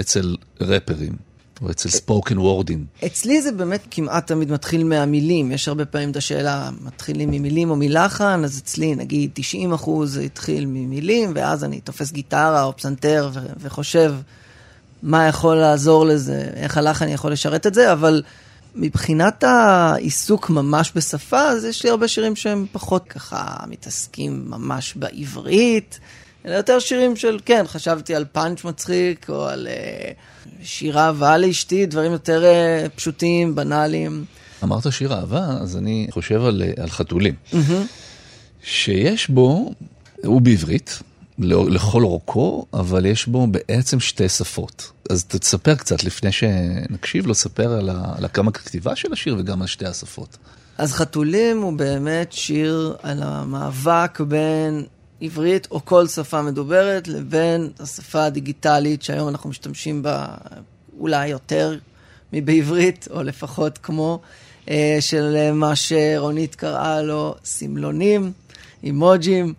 [0.00, 1.16] אצל רפרים?
[1.62, 2.84] או אצל ספוקן וורדים.
[3.06, 5.52] אצלי זה באמת כמעט תמיד מתחיל מהמילים.
[5.52, 10.66] יש הרבה פעמים את השאלה, מתחילים ממילים או מלחן, אז אצלי נגיד 90 אחוז התחיל
[10.66, 14.14] ממילים, ואז אני תופס גיטרה או פסנתר ו- וחושב
[15.02, 18.22] מה יכול לעזור לזה, איך הלחן יכול לשרת את זה, אבל
[18.74, 26.00] מבחינת העיסוק ממש בשפה, אז יש לי הרבה שירים שהם פחות ככה מתעסקים ממש בעברית,
[26.46, 31.86] אלא יותר שירים של, כן, חשבתי על פאנץ' מצחיק, או על uh, שירה אהבה לאשתי,
[31.86, 34.24] דברים יותר uh, פשוטים, בנאליים.
[34.64, 37.34] אמרת שיר אהבה, אז אני חושב על, אה, על חתולים.
[38.62, 39.72] שיש בו,
[40.24, 41.02] הוא בעברית,
[41.40, 44.92] לכל אורכו, אבל יש בו בעצם שתי שפות.
[45.10, 49.62] אז תספר קצת, לפני שנקשיב לו, ספר על, ה, על גם הכתיבה של השיר וגם
[49.62, 50.36] על שתי השפות.
[50.78, 54.84] אז חתולים הוא באמת שיר על המאבק בין
[55.20, 60.26] עברית או כל שפה מדוברת לבין השפה הדיגיטלית שהיום אנחנו משתמשים בה
[60.98, 61.78] אולי יותר
[62.32, 64.20] מבעברית, או לפחות כמו,
[64.70, 68.32] אה, של מה שרונית קראה לו סמלונים,
[68.84, 69.54] אימוג'ים.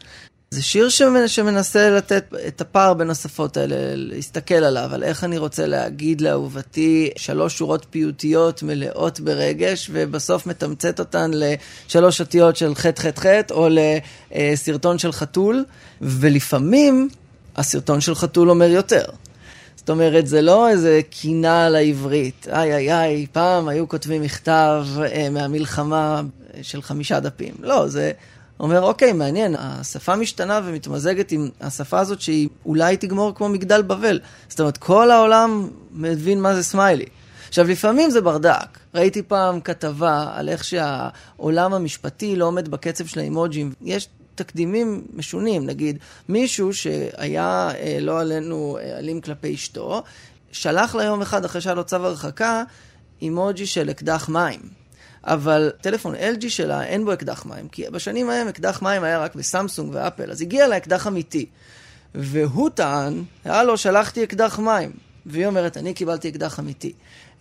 [0.53, 5.37] זה שיר שמנ- שמנסה לתת את הפער בין השפות האלה, להסתכל עליו, על איך אני
[5.37, 13.01] רוצה להגיד לאהובתי שלוש שורות פיוטיות מלאות ברגש, ובסוף מתמצת אותן לשלוש אותיות של חטא
[13.01, 13.67] חטא חטא, או
[14.31, 15.65] לסרטון של חתול,
[16.01, 17.09] ולפעמים
[17.55, 19.05] הסרטון של חתול אומר יותר.
[19.75, 22.47] זאת אומרת, זה לא איזה קינה על העברית.
[22.51, 26.21] איי איי איי, פעם היו כותבים מכתב אה, מהמלחמה
[26.61, 27.53] של חמישה דפים.
[27.59, 28.11] לא, זה
[28.61, 34.19] אומר, אוקיי, מעניין, השפה משתנה ומתמזגת עם השפה הזאת שהיא אולי תגמור כמו מגדל בבל.
[34.49, 37.05] זאת אומרת, כל העולם מבין מה זה סמיילי.
[37.47, 38.79] עכשיו, לפעמים זה ברדק.
[38.95, 43.73] ראיתי פעם כתבה על איך שהעולם המשפטי לא עומד בקצב של האימוג'ים.
[43.81, 45.97] יש תקדימים משונים, נגיד,
[46.29, 50.03] מישהו שהיה, אה, לא עלינו, אה, אלים כלפי אשתו,
[50.51, 52.63] שלח לה יום אחד אחרי שהיה לו צו הרחקה,
[53.21, 54.80] אימוג'י של אקדח מים.
[55.23, 59.35] אבל טלפון LG שלה אין בו אקדח מים, כי בשנים ההם אקדח מים היה רק
[59.35, 61.45] בסמסונג ואפל, אז הגיע לה אקדח אמיתי.
[62.15, 64.91] והוא טען, הלו, שלחתי אקדח מים.
[65.25, 66.93] והיא אומרת, אני קיבלתי אקדח אמיתי.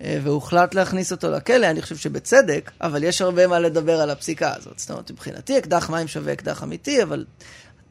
[0.02, 4.54] אה, והוחלט להכניס אותו לכלא, אני חושב שבצדק, אבל יש הרבה מה לדבר על הפסיקה
[4.56, 4.78] הזאת.
[4.78, 7.24] זאת אומרת, מבחינתי אקדח מים שווה אקדח אמיתי, אבל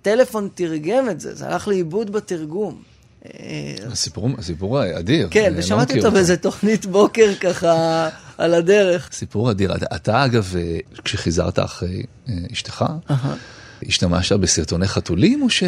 [0.01, 2.83] טלפון תרגם את זה, זה הלך לאיבוד בתרגום.
[3.25, 5.27] אה, הסיפור, הסיפור אדיר.
[5.31, 9.09] כן, לא ושמעתי אותו באיזה תוכנית בוקר ככה על הדרך.
[9.11, 9.75] סיפור אדיר.
[9.95, 12.85] אתה, אגב, אה, כשחיזרת אחרי אה, אשתך,
[13.87, 15.63] השתמשת בסרטוני חתולים או ש...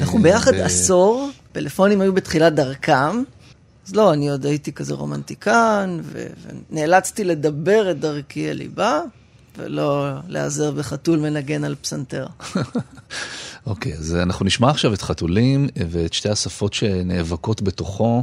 [0.00, 3.22] אנחנו ביחד עשור, פלאפונים היו בתחילת דרכם,
[3.86, 6.26] אז לא, אני עוד הייתי כזה רומנטיקן, ו-
[6.70, 9.00] ונאלצתי לדבר את דרכי אל ליבה,
[9.58, 12.26] ולא להיעזר בחתול מנגן על פסנתר.
[13.66, 18.22] אוקיי, אז אנחנו נשמע עכשיו את חתולים ואת שתי השפות שנאבקות בתוכו,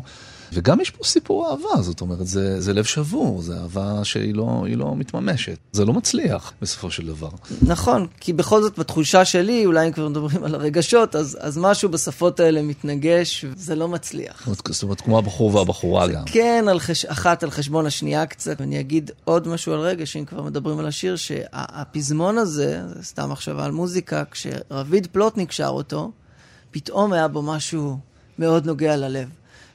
[0.53, 4.65] וגם יש פה סיפור אהבה, זאת אומרת, זה, זה לב שבור, זה אהבה שהיא לא,
[4.75, 5.57] לא מתממשת.
[5.71, 7.29] זה לא מצליח בסופו של דבר.
[7.61, 11.89] נכון, כי בכל זאת בתחושה שלי, אולי אם כבר מדברים על הרגשות, אז, אז משהו
[11.89, 14.49] בשפות האלה מתנגש, וזה לא מצליח.
[14.69, 16.23] זאת אומרת, כמו הבחור והבחורה גם.
[16.25, 17.05] כן, על חש...
[17.05, 18.61] אחת על חשבון השנייה קצת.
[18.61, 23.29] ואני אגיד עוד משהו על רגש, אם כבר מדברים על השיר, שהפזמון הזה, זה סתם
[23.29, 26.11] מחשבה על מוזיקה, כשרביד פלוטניק שר אותו,
[26.71, 27.97] פתאום היה בו משהו
[28.39, 29.29] מאוד נוגע ללב.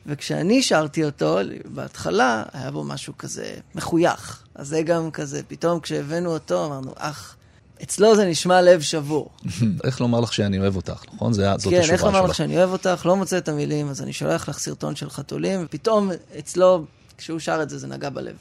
[0.09, 4.43] וכשאני שרתי אותו, בהתחלה, היה בו משהו כזה מחוייך.
[4.55, 7.37] אז זה גם כזה, פתאום כשהבאנו אותו, אמרנו, אך,
[7.83, 9.31] אצלו זה נשמע לב שבור.
[9.85, 11.33] איך לומר לך שאני אוהב אותך, נכון?
[11.33, 12.37] זה, זאת כן, השורה איך לומר לך שלך.
[12.37, 16.11] שאני אוהב אותך, לא מוצא את המילים, אז אני שולח לך סרטון של חתולים, ופתאום
[16.39, 16.85] אצלו,
[17.19, 18.37] כשהוא שר את זה, זה נגע בלב.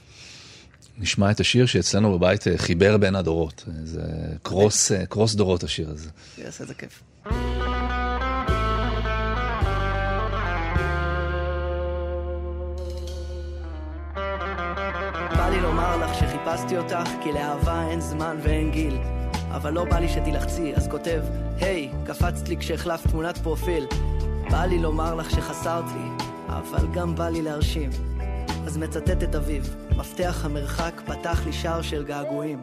[0.97, 3.63] נשמע את השיר שאצלנו בבית אה, חיבר בין הדורות.
[3.67, 4.01] אה, זה
[4.43, 6.09] קרוס, אה, קרוס דורות השיר הזה.
[6.37, 7.01] זה יעשה את זה כיף.
[16.57, 18.97] לך שחיפשתי אותך, כי לאהבה אין זמן ואין גיל.
[19.51, 21.21] אבל לא בא לי שתילחצי, אז כותב,
[21.59, 23.85] היי, קפצת לי כשהחלפת תמונת פרופיל.
[24.51, 27.89] בא לי לומר לך שחסרת לי, אבל גם בא לי להרשים.
[28.65, 32.59] אז מצטט את אביב, מפתח המרחק פתח לי שער של געגועים.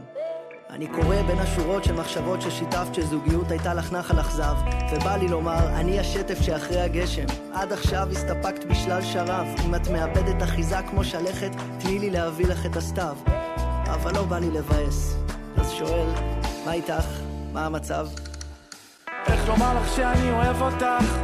[0.71, 4.55] אני קורא בין השורות של מחשבות ששיתפת שזוגיות הייתה לך נחל אכזב
[4.93, 10.43] ובא לי לומר, אני השטף שאחרי הגשם עד עכשיו הסתפקת בשלל שרב אם את מאבדת
[10.43, 13.17] אחיזה כמו שלכת, תני לי להביא לך את הסתיו
[13.87, 15.17] אבל לא בא לי לבאס
[15.57, 16.09] אז שואל,
[16.67, 17.07] מה איתך?
[17.53, 18.07] מה המצב?
[19.27, 21.19] איך לומר לך שאני אוהב אותך?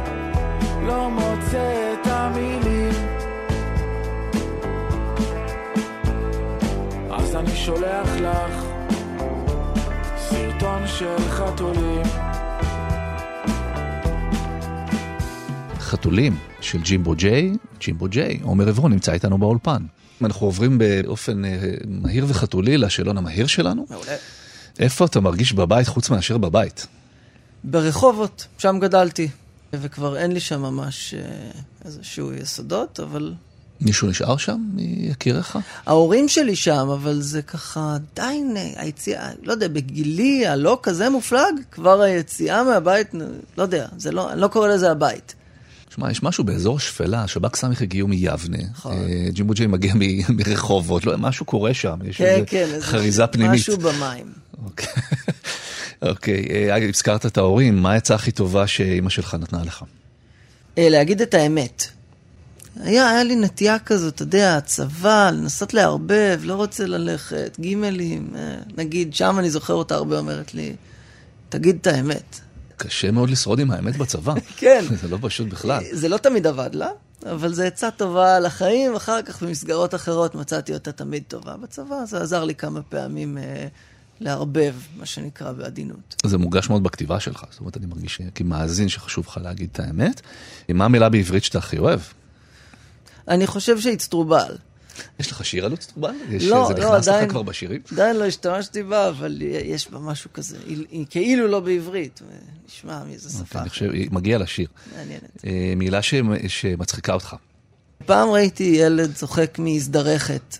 [0.83, 2.93] לא מוצא את המילים
[7.11, 8.65] אז אני שולח לך
[10.17, 12.03] סרטון של חתולים
[15.79, 19.81] חתולים של ג'ימבו ג'יי, ג'ימבו ג'יי, עומר עברון נמצא איתנו באולפן.
[20.25, 23.85] אנחנו עוברים באופן אה, מהיר וחתולי לשאלון המהיר שלנו.
[23.89, 24.15] מעולה.
[24.79, 26.87] איפה אתה מרגיש בבית חוץ מאשר בבית?
[27.63, 29.27] ברחובות, שם גדלתי,
[29.73, 31.21] וכבר אין לי שם ממש אה,
[31.85, 33.33] איזשהו יסודות, אבל
[33.81, 35.59] מישהו נשאר שם מיקיריך?
[35.85, 41.55] ההורים שלי שם, אבל זה ככה עדיין אה, היציאה, לא יודע, בגילי הלא כזה מופלג,
[41.71, 43.07] כבר היציאה מהבית,
[43.57, 45.35] לא יודע, זה לא, אני לא קורא לזה הבית.
[45.95, 48.93] שמע, יש משהו באזור השפלה, שב"כ סמך הגיעו מיבנה, נכון.
[48.93, 49.93] אה, ג'ימבו ג'יי מגיע
[50.37, 53.59] מרחובות, לא, משהו קורה שם, יש כן, איזה כן, איזה חריזה פנימית.
[53.59, 54.33] משהו במים.
[54.65, 54.87] אוקיי.
[56.09, 59.83] אוקיי, אה, אגב, הזכרת את ההורים, מה העצה הכי טובה שאימא שלך נתנה לך?
[60.77, 61.87] אה, להגיד את האמת.
[62.75, 68.55] היה, היה לי נטייה כזאת, אתה יודע, צבא, לנסות לערבב, לא רוצה ללכת, גימלים, אה,
[68.77, 70.75] נגיד, שם אני זוכר אותה הרבה אומרת לי,
[71.49, 72.39] תגיד את האמת.
[72.81, 74.33] קשה מאוד לשרוד עם האמת בצבא.
[74.57, 74.85] כן.
[75.01, 75.83] זה לא פשוט בכלל.
[75.91, 76.89] זה לא תמיד עבד לה,
[77.31, 81.57] אבל זו עצה טובה לחיים, אחר כך במסגרות אחרות מצאתי אותה תמיד טובה.
[81.57, 83.67] בצבא זה עזר לי כמה פעמים אה,
[84.19, 86.15] לערבב, מה שנקרא, בעדינות.
[86.25, 90.21] זה מורגש מאוד בכתיבה שלך, זאת אומרת, אני מרגיש כמאזין שחשוב לך להגיד את האמת.
[90.69, 91.99] מה המילה בעברית שאתה הכי אוהב?
[93.27, 94.55] אני חושב שהצטרובל.
[95.19, 96.13] יש לך שיר על אוצטרובל?
[96.29, 97.81] יש- לא, זה לא, נכנס לך עדיין- כבר בשירים?
[97.91, 102.21] עדיין לא השתמשתי בה, אבל יש בה משהו כזה, היא, היא כאילו לא בעברית,
[102.69, 103.41] נשמע מאיזה שפה.
[103.41, 104.67] אוקיי, אני חושב, היא מגיעה לשיר.
[104.97, 105.45] מעניינת.
[105.45, 106.13] אה, מילה ש-
[106.47, 107.35] שמצחיקה אותך.
[108.05, 110.57] פעם ראיתי ילד צוחק מהזדרכת.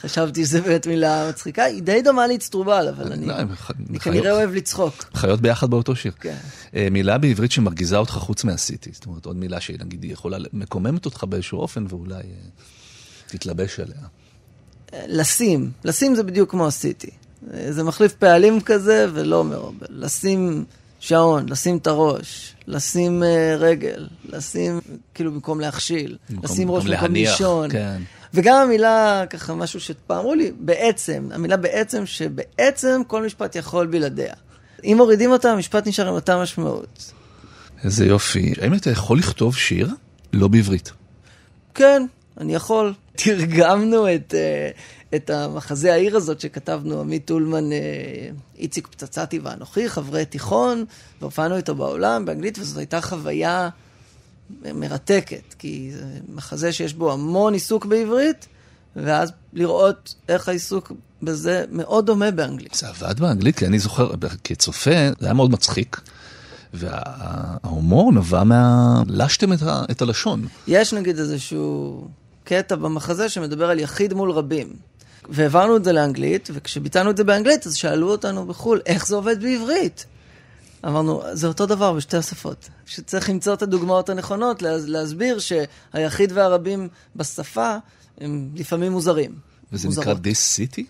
[0.00, 3.34] חשבתי שזה באמת מילה מצחיקה, היא די דומה להצטרובל, אבל אני, לא,
[3.88, 5.04] אני כנראה אוהב לצחוק.
[5.14, 6.12] חיות ביחד באותו שיר.
[6.20, 6.36] כן.
[6.76, 8.90] אה, מילה בעברית שמרגיזה אותך חוץ מהסיטי.
[8.92, 12.20] זאת אומרת, עוד מילה שנגיד היא יכולה, מקוממת אותך באיזשהו אופן ואולי אה,
[13.30, 13.96] תתלבש עליה.
[15.06, 17.10] לשים, לשים זה בדיוק כמו עשיתי.
[17.70, 19.86] זה מחליף פעלים כזה ולא מרובה.
[19.90, 20.64] לשים
[21.00, 24.80] שעון, לשים את הראש, לשים אה, רגל, לשים,
[25.14, 27.70] כאילו במקום להכשיל, במקום- לשים ראש במקום במקום להניח, לישון.
[27.70, 28.02] כן.
[28.34, 34.34] וגם המילה, ככה משהו שפעם אמרו לי, בעצם, המילה בעצם, שבעצם כל משפט יכול בלעדיה.
[34.84, 37.12] אם מורידים אותה, המשפט נשאר עם אותה משמעות.
[37.84, 38.52] איזה יופי.
[38.60, 39.88] האם אתה יכול לכתוב שיר
[40.32, 40.92] לא בעברית?
[41.74, 42.06] כן,
[42.40, 42.94] אני יכול.
[43.16, 44.70] תרגמנו את, אה,
[45.14, 47.78] את המחזה העיר הזאת שכתבנו, עמית אולמן, אה,
[48.58, 50.84] איציק פצצתי ואנוכי, חברי תיכון,
[51.20, 53.68] והופענו איתו בעולם באנגלית, וזאת הייתה חוויה
[54.74, 58.46] מרתקת, כי זה מחזה שיש בו המון עיסוק בעברית,
[58.96, 62.74] ואז לראות איך העיסוק בזה מאוד דומה באנגלית.
[62.74, 64.10] זה עבד באנגלית, כי אני זוכר,
[64.44, 66.00] כצופה, זה היה מאוד מצחיק.
[66.74, 69.02] וההומור נבע מה...
[69.06, 69.84] לשתם את, ה...
[69.90, 70.46] את הלשון.
[70.68, 72.08] יש נגיד איזשהו
[72.44, 74.76] קטע במחזה שמדבר על יחיד מול רבים.
[75.28, 79.42] והעברנו את זה לאנגלית, וכשביצענו את זה באנגלית, אז שאלו אותנו בחו"ל, איך זה עובד
[79.42, 80.06] בעברית?
[80.86, 82.68] אמרנו, זה אותו דבר בשתי השפות.
[82.86, 87.76] שצריך למצוא את הדוגמאות הנכונות, לה, להסביר שהיחיד והרבים בשפה
[88.20, 89.34] הם לפעמים מוזרים.
[89.72, 90.06] וזה מוזרות.
[90.06, 90.82] נקרא This City?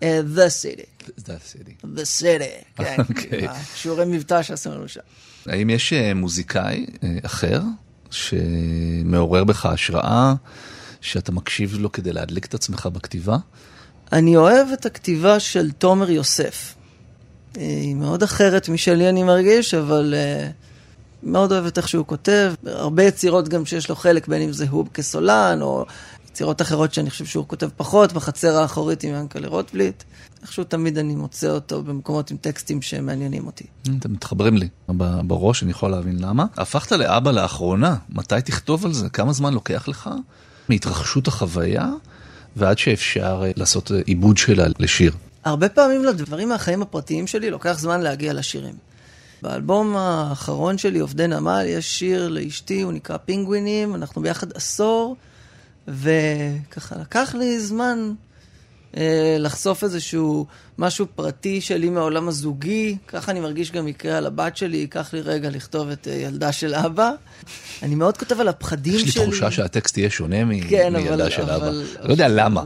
[0.00, 0.04] Uh,
[0.36, 1.06] the city.
[1.20, 1.86] That City.
[1.96, 2.96] The city, כן.
[3.08, 3.48] אוקיי.
[3.74, 5.00] שיעורי מבטא שעשינו לנו שם.
[5.46, 7.60] האם יש אה, מוזיקאי אה, אחר
[8.12, 10.34] שמעורר בך השראה,
[11.00, 13.36] שאתה מקשיב לו כדי להדליק את עצמך בכתיבה?
[14.12, 16.74] אני אוהב את הכתיבה של תומר יוסף.
[17.56, 20.48] אה, היא מאוד אחרת משלי אני מרגיש, אבל אה,
[21.22, 22.52] מאוד אוהבת איך שהוא כותב.
[22.66, 25.86] הרבה יצירות גם שיש לו חלק, בין אם זה הוא כסולן, או
[26.32, 30.02] יצירות אחרות שאני חושב שהוא כותב פחות, בחצר האחורית עם ינקלה רוטבליט.
[30.42, 33.64] איכשהו תמיד אני מוצא אותו במקומות עם טקסטים שמעניינים אותי.
[33.98, 34.68] אתם מתחברים לי
[35.26, 36.44] בראש, אני יכול להבין למה.
[36.56, 39.08] הפכת לאבא לאחרונה, מתי תכתוב על זה?
[39.08, 40.10] כמה זמן לוקח לך
[40.68, 41.90] מהתרחשות החוויה
[42.56, 45.12] ועד שאפשר אה, לעשות אה, עיבוד שלה לשיר?
[45.44, 48.74] הרבה פעמים לדברים מהחיים הפרטיים שלי לוקח זמן להגיע לשירים.
[49.42, 55.16] באלבום האחרון שלי, עובדי נמל, יש שיר לאשתי, הוא נקרא פינגווינים, אנחנו ביחד עשור,
[55.88, 58.12] וככה לקח לי זמן
[58.96, 60.46] אה, לחשוף איזשהו
[60.78, 65.20] משהו פרטי שלי מהעולם הזוגי, ככה אני מרגיש גם יקרה על הבת שלי, ייקח לי
[65.20, 67.10] רגע לכתוב את אה, ילדה של אבא.
[67.82, 69.24] אני מאוד כותב על הפחדים יש לי שלי.
[69.24, 71.56] תחושה שהטקסט יהיה שונה מ- כן, מילדה אבל- של אבא.
[71.56, 72.62] אבל- לא יודע למה.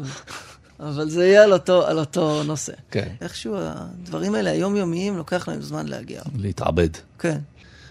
[0.80, 2.72] אבל זה יהיה על אותו, על אותו נושא.
[2.90, 3.08] כן.
[3.20, 6.22] איכשהו הדברים האלה היומיומיים, לוקח להם זמן להגיע.
[6.38, 6.88] להתעבד.
[7.18, 7.38] כן.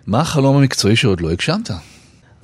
[0.07, 1.69] מה החלום המקצועי שעוד לא הגשמת?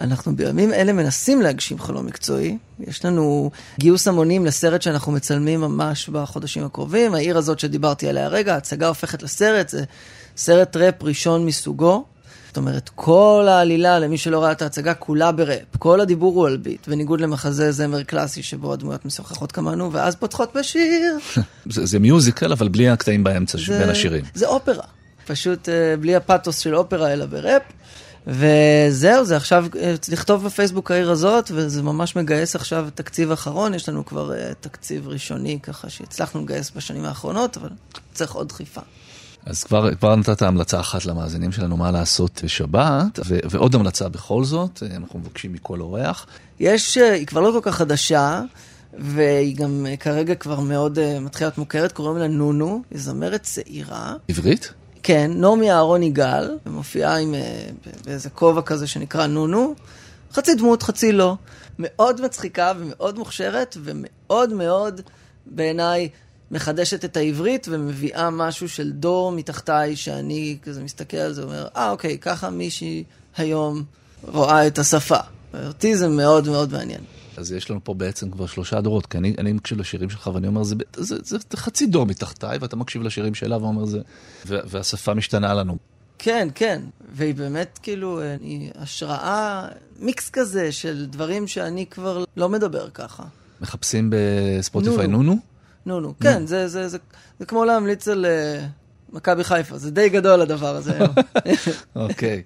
[0.02, 2.58] אנחנו בימים אלה מנסים להגשים חלום מקצועי.
[2.80, 7.16] יש לנו גיוס המונים לסרט שאנחנו מצלמים ממש בחודשים הקרובים.
[7.16, 9.84] העיר הזאת שדיברתי עליה הרגע, ההצגה הופכת לסרט, זה
[10.38, 12.04] סרט ראפ ראשון מסוגו.
[12.48, 15.78] זאת אומרת, כל העלילה, למי שלא ראה את ההצגה, כולה בראפ.
[15.80, 20.56] כל הדיבור הוא על ביט, בניגוד למחזה זמר קלאסי שבו הדמויות משוחחות כמונו, ואז פותחות
[20.58, 21.18] בשיר.
[21.70, 24.24] זה, זה מיוזיקל, אבל בלי הקטעים באמצע זה- בין השירים.
[24.34, 24.84] זה אופרה.
[25.28, 27.62] פשוט אה, בלי הפאתוס של אופרה, אלא בראפ.
[28.28, 33.90] וזהו, זה עכשיו אה, לכתוב בפייסבוק העיר הזאת, וזה ממש מגייס עכשיו תקציב אחרון, יש
[33.90, 37.70] לנו כבר אה, תקציב ראשוני ככה שהצלחנו לגייס בשנים האחרונות, אבל
[38.14, 38.82] צריך עוד דחיפה.
[39.46, 44.44] אז כבר, כבר נתת המלצה אחת למאזינים שלנו מה לעשות בשבת, ו- ועוד המלצה בכל
[44.44, 46.26] זאת, אה, אנחנו מבקשים מכל אורח.
[46.60, 48.42] יש, היא כבר לא כל כך חדשה,
[49.00, 54.14] והיא גם כרגע כבר מאוד אה, מתחילה להיות מוכרת, קוראים לה נונו, היא זמרת צעירה.
[54.28, 54.74] עברית?
[55.04, 57.70] כן, נעמי אהרון יגאל, ומופיעה עם אה,
[58.06, 59.76] באיזה כובע כזה שנקרא נונו,
[60.34, 61.36] חצי דמות, חצי לא.
[61.80, 65.02] מאוד מצחיקה ומאוד מוכשרת, ומאוד מאוד,
[65.46, 66.10] בעיניי,
[66.52, 71.92] מחדשת את העברית ומביאה משהו של דור מתחתיי, שאני כזה מסתכל על זה ואומר, אה,
[71.92, 73.04] אוקיי, ככה מישהי
[73.38, 73.84] היום
[74.28, 75.20] רואה את השפה.
[75.68, 77.02] אותי זה מאוד מאוד מעניין.
[77.38, 80.48] אז יש לנו פה בעצם כבר שלושה דורות, כי אני, אני מקשיב לשירים שלך ואני
[80.48, 84.00] אומר, זה, זה, זה, זה חצי דור מתחתיי, ואתה מקשיב לשירים שלה ואומר, זה...
[84.46, 85.78] ו- והשפה משתנה לנו.
[86.20, 86.82] כן, כן,
[87.14, 89.68] והיא באמת כאילו, היא השראה,
[90.00, 93.24] מיקס כזה של דברים שאני כבר לא מדבר ככה.
[93.62, 95.24] מחפשים בספוטיפיי נונו.
[95.24, 95.40] נונו?
[95.86, 96.98] נו, נו, כן, זה, זה, זה,
[97.40, 98.68] זה כמו להמליץ על אה,
[99.14, 101.14] מכבי חיפה, זה די גדול הדבר הזה היום.
[101.96, 102.42] אוקיי.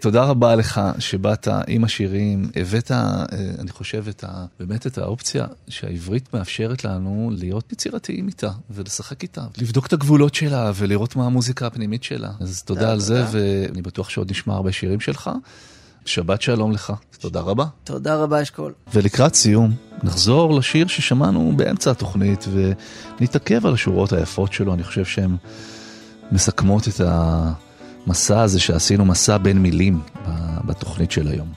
[0.00, 3.24] תודה רבה לך שבאת עם השירים, הבאת, אה,
[3.58, 9.42] אני חושב, את ה, באמת את האופציה שהעברית מאפשרת לנו להיות יצירתיים איתה ולשחק איתה,
[9.58, 12.30] לבדוק את הגבולות שלה ולראות מה המוזיקה הפנימית שלה.
[12.40, 13.24] אז תודה על זה.
[13.30, 15.30] ואני בטוח שעוד נשמע הרבה שירים שלך.
[16.04, 17.64] שבת שלום לך, תודה רבה.
[17.84, 18.72] תודה רבה, אשכול.
[18.94, 22.44] ולקראת סיום, נחזור לשיר ששמענו באמצע התוכנית
[23.20, 25.36] ונתעכב על השורות היפות שלו, אני חושב שהן
[26.32, 30.00] מסכמות את המסע הזה שעשינו, מסע בין מילים
[30.64, 31.48] בתוכנית של היום.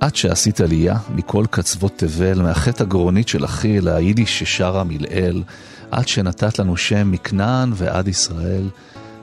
[0.00, 5.42] עד שעשית עלייה מכל קצוות תבל, מהחטא הגרונית של אחי ליידיש ששרה מלעיל,
[5.90, 8.68] עד שנתת לנו שם מכנען ועד ישראל,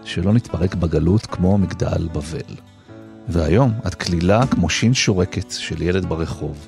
[0.06, 2.56] שלא נתפרק בגלות כמו מגדל בבל.
[3.28, 6.68] והיום את כלילה כמו שין שורקת של ילד ברחוב.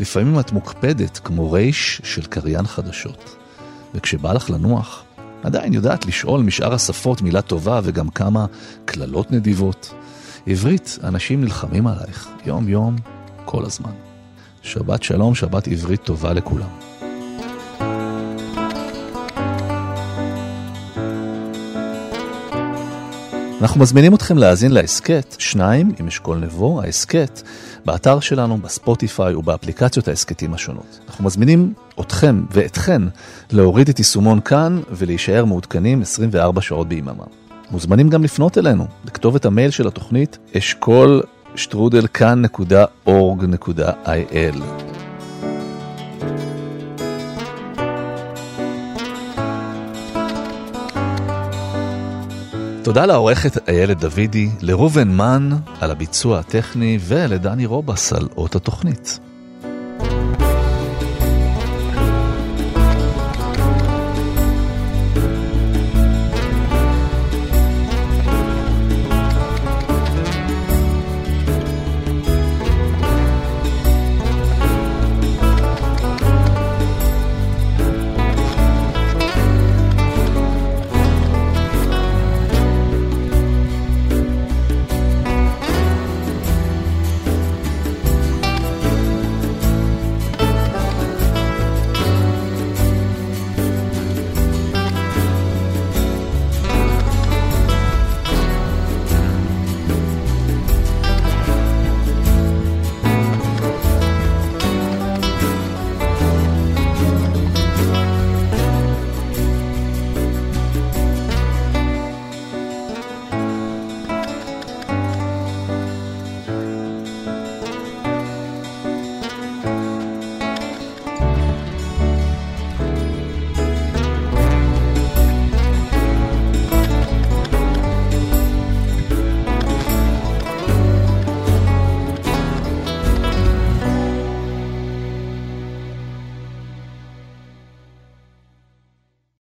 [0.00, 3.36] לפעמים את מוקפדת כמו רייש של קריין חדשות.
[3.94, 5.02] וכשבא לך לנוח,
[5.42, 8.46] עדיין יודעת לשאול משאר השפות מילה טובה וגם כמה
[8.84, 9.94] קללות נדיבות.
[10.46, 12.96] עברית, אנשים נלחמים עלייך, יום-יום,
[13.44, 13.92] כל הזמן.
[14.62, 16.68] שבת שלום, שבת עברית טובה לכולם.
[23.60, 27.42] אנחנו מזמינים אתכם להאזין להסכת, שניים עם אשכול נבו, ההסכת,
[27.84, 31.00] באתר שלנו, בספוטיפיי ובאפליקציות ההסכתים השונות.
[31.08, 33.02] אנחנו מזמינים אתכם ואתכן
[33.52, 37.24] להוריד את יישומון כאן ולהישאר מעודכנים 24 שעות ביממה.
[37.70, 41.22] מוזמנים גם לפנות אלינו, לכתובת המייל של התוכנית אשכול
[41.56, 43.12] שטרודל כאן.org.il.
[52.84, 59.31] תודה לעורכת איילת דוידי, לראובן מן על הביצוע הטכני ולדני רובס על אות התוכנית.